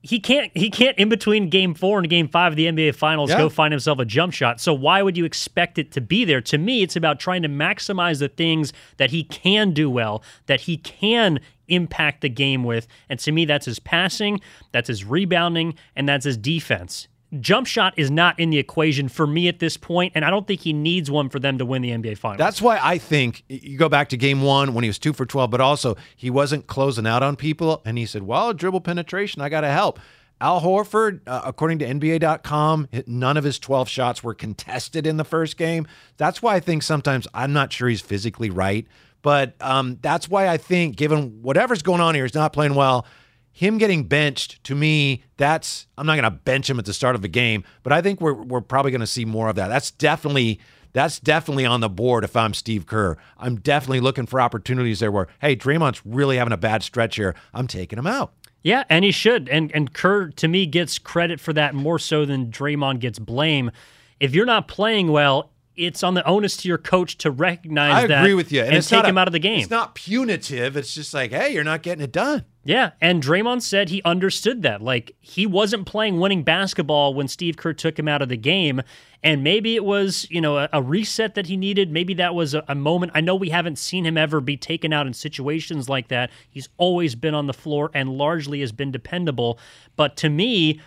[0.04, 3.30] he can't he can't in between game 4 and game 5 of the NBA finals
[3.30, 3.38] Yeah.
[3.38, 4.60] go find himself a jump shot.
[4.60, 6.41] So why would you expect it to be there?
[6.41, 10.62] To me, it's about trying to maximize the things that he can do well, that
[10.62, 12.88] he can impact the game with.
[13.10, 14.41] And to me, that's his passing,
[14.72, 17.08] that's his rebounding, and that's his defense.
[17.40, 20.46] Jump shot is not in the equation for me at this point, and I don't
[20.46, 22.40] think he needs one for them to win the NBA finals.
[22.40, 25.26] That's why I think you go back to game one when he was two for
[25.26, 27.82] 12, but also he wasn't closing out on people.
[27.86, 30.00] And he said, Well, dribble penetration, I got to help.
[30.42, 35.24] Al Horford, uh, according to NBA.com, none of his 12 shots were contested in the
[35.24, 35.88] first game.
[36.18, 38.88] That's why I think sometimes I'm not sure he's physically right.
[39.22, 43.06] But um, that's why I think, given whatever's going on here, he's not playing well.
[43.54, 47.16] Him getting benched to me, that's I'm not going to bench him at the start
[47.16, 49.68] of the game, but I think we're we're probably going to see more of that.
[49.68, 50.60] That's definitely
[50.93, 53.18] that's definitely on the board if I'm Steve Kerr.
[53.38, 57.36] I'm definitely looking for opportunities there where, hey, Draymond's really having a bad stretch here.
[57.54, 58.34] I'm taking him out.
[58.64, 59.49] Yeah, and he should.
[59.49, 63.72] And and Kerr to me gets credit for that more so than Draymond gets blame.
[64.20, 68.07] If you're not playing well, it's on the onus to your coach to recognize I
[68.07, 69.61] that agree with you, and, it's take not a- him out of the game.
[69.61, 70.76] It's not punitive.
[70.78, 72.45] It's just like, hey, you're not getting it done.
[72.63, 74.82] Yeah, and Draymond said he understood that.
[74.82, 78.82] Like he wasn't playing winning basketball when Steve Kerr took him out of the game,
[79.24, 81.91] and maybe it was you know a, a reset that he needed.
[81.91, 83.13] Maybe that was a, a moment.
[83.15, 86.30] I know we haven't seen him ever be taken out in situations like that.
[86.51, 89.57] He's always been on the floor and largely has been dependable.
[89.95, 90.80] But to me,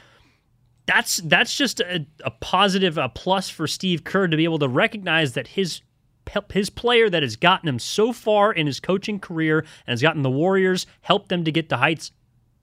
[0.87, 4.69] that's that's just a, a positive, a plus for Steve Kerr to be able to
[4.69, 5.81] recognize that his
[6.53, 10.23] his player that has gotten him so far in his coaching career and has gotten
[10.23, 12.13] the Warriors, helped them to get to heights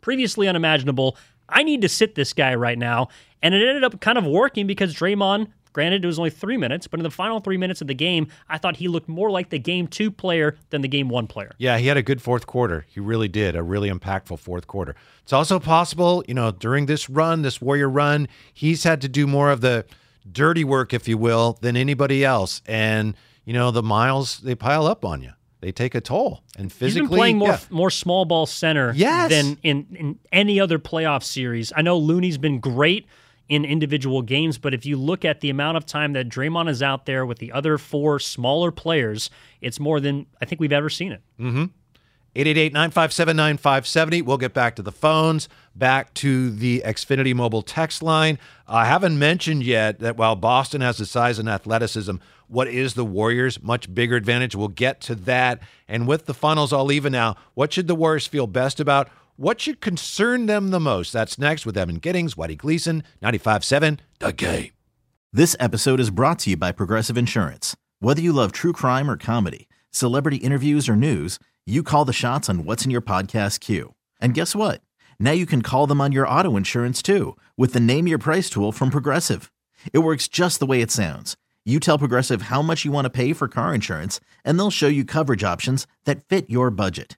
[0.01, 1.15] previously unimaginable.
[1.47, 3.09] I need to sit this guy right now.
[3.41, 6.87] And it ended up kind of working because Draymond Granted, it was only three minutes,
[6.87, 9.49] but in the final three minutes of the game, I thought he looked more like
[9.49, 11.51] the game two player than the game one player.
[11.57, 12.85] Yeah, he had a good fourth quarter.
[12.89, 13.55] He really did.
[13.55, 14.95] A really impactful fourth quarter.
[15.23, 19.27] It's also possible, you know, during this run, this Warrior run, he's had to do
[19.27, 19.85] more of the
[20.29, 22.61] dirty work, if you will, than anybody else.
[22.65, 23.15] And,
[23.45, 25.31] you know, the miles, they pile up on you.
[25.61, 26.41] They take a toll.
[26.57, 27.59] And physically, He's been playing more yeah.
[27.69, 29.29] more small ball center Yes.
[29.29, 31.71] than in, in any other playoff series.
[31.75, 33.05] I know Looney's been great
[33.51, 36.81] in individual games, but if you look at the amount of time that Draymond is
[36.81, 39.29] out there with the other four smaller players,
[39.59, 41.21] it's more than I think we've ever seen it.
[41.37, 41.65] Mm-hmm.
[42.33, 44.21] 888-957-9570.
[44.23, 48.39] We'll get back to the phones, back to the Xfinity mobile text line.
[48.69, 52.15] I haven't mentioned yet that while Boston has the size and athleticism,
[52.47, 54.55] what is the Warriors' much bigger advantage?
[54.55, 55.59] We'll get to that.
[55.89, 59.09] And with the finals all even now, what should the Warriors feel best about?
[59.41, 61.11] What should concern them the most?
[61.11, 64.69] That's next with Evan Giddings, Whitey Gleason, 95.7, The Game.
[65.33, 67.75] This episode is brought to you by Progressive Insurance.
[67.97, 72.49] Whether you love true crime or comedy, celebrity interviews or news, you call the shots
[72.49, 73.95] on what's in your podcast queue.
[74.19, 74.81] And guess what?
[75.19, 78.47] Now you can call them on your auto insurance too with the Name Your Price
[78.47, 79.51] tool from Progressive.
[79.91, 81.35] It works just the way it sounds.
[81.65, 84.87] You tell Progressive how much you want to pay for car insurance, and they'll show
[84.87, 87.17] you coverage options that fit your budget.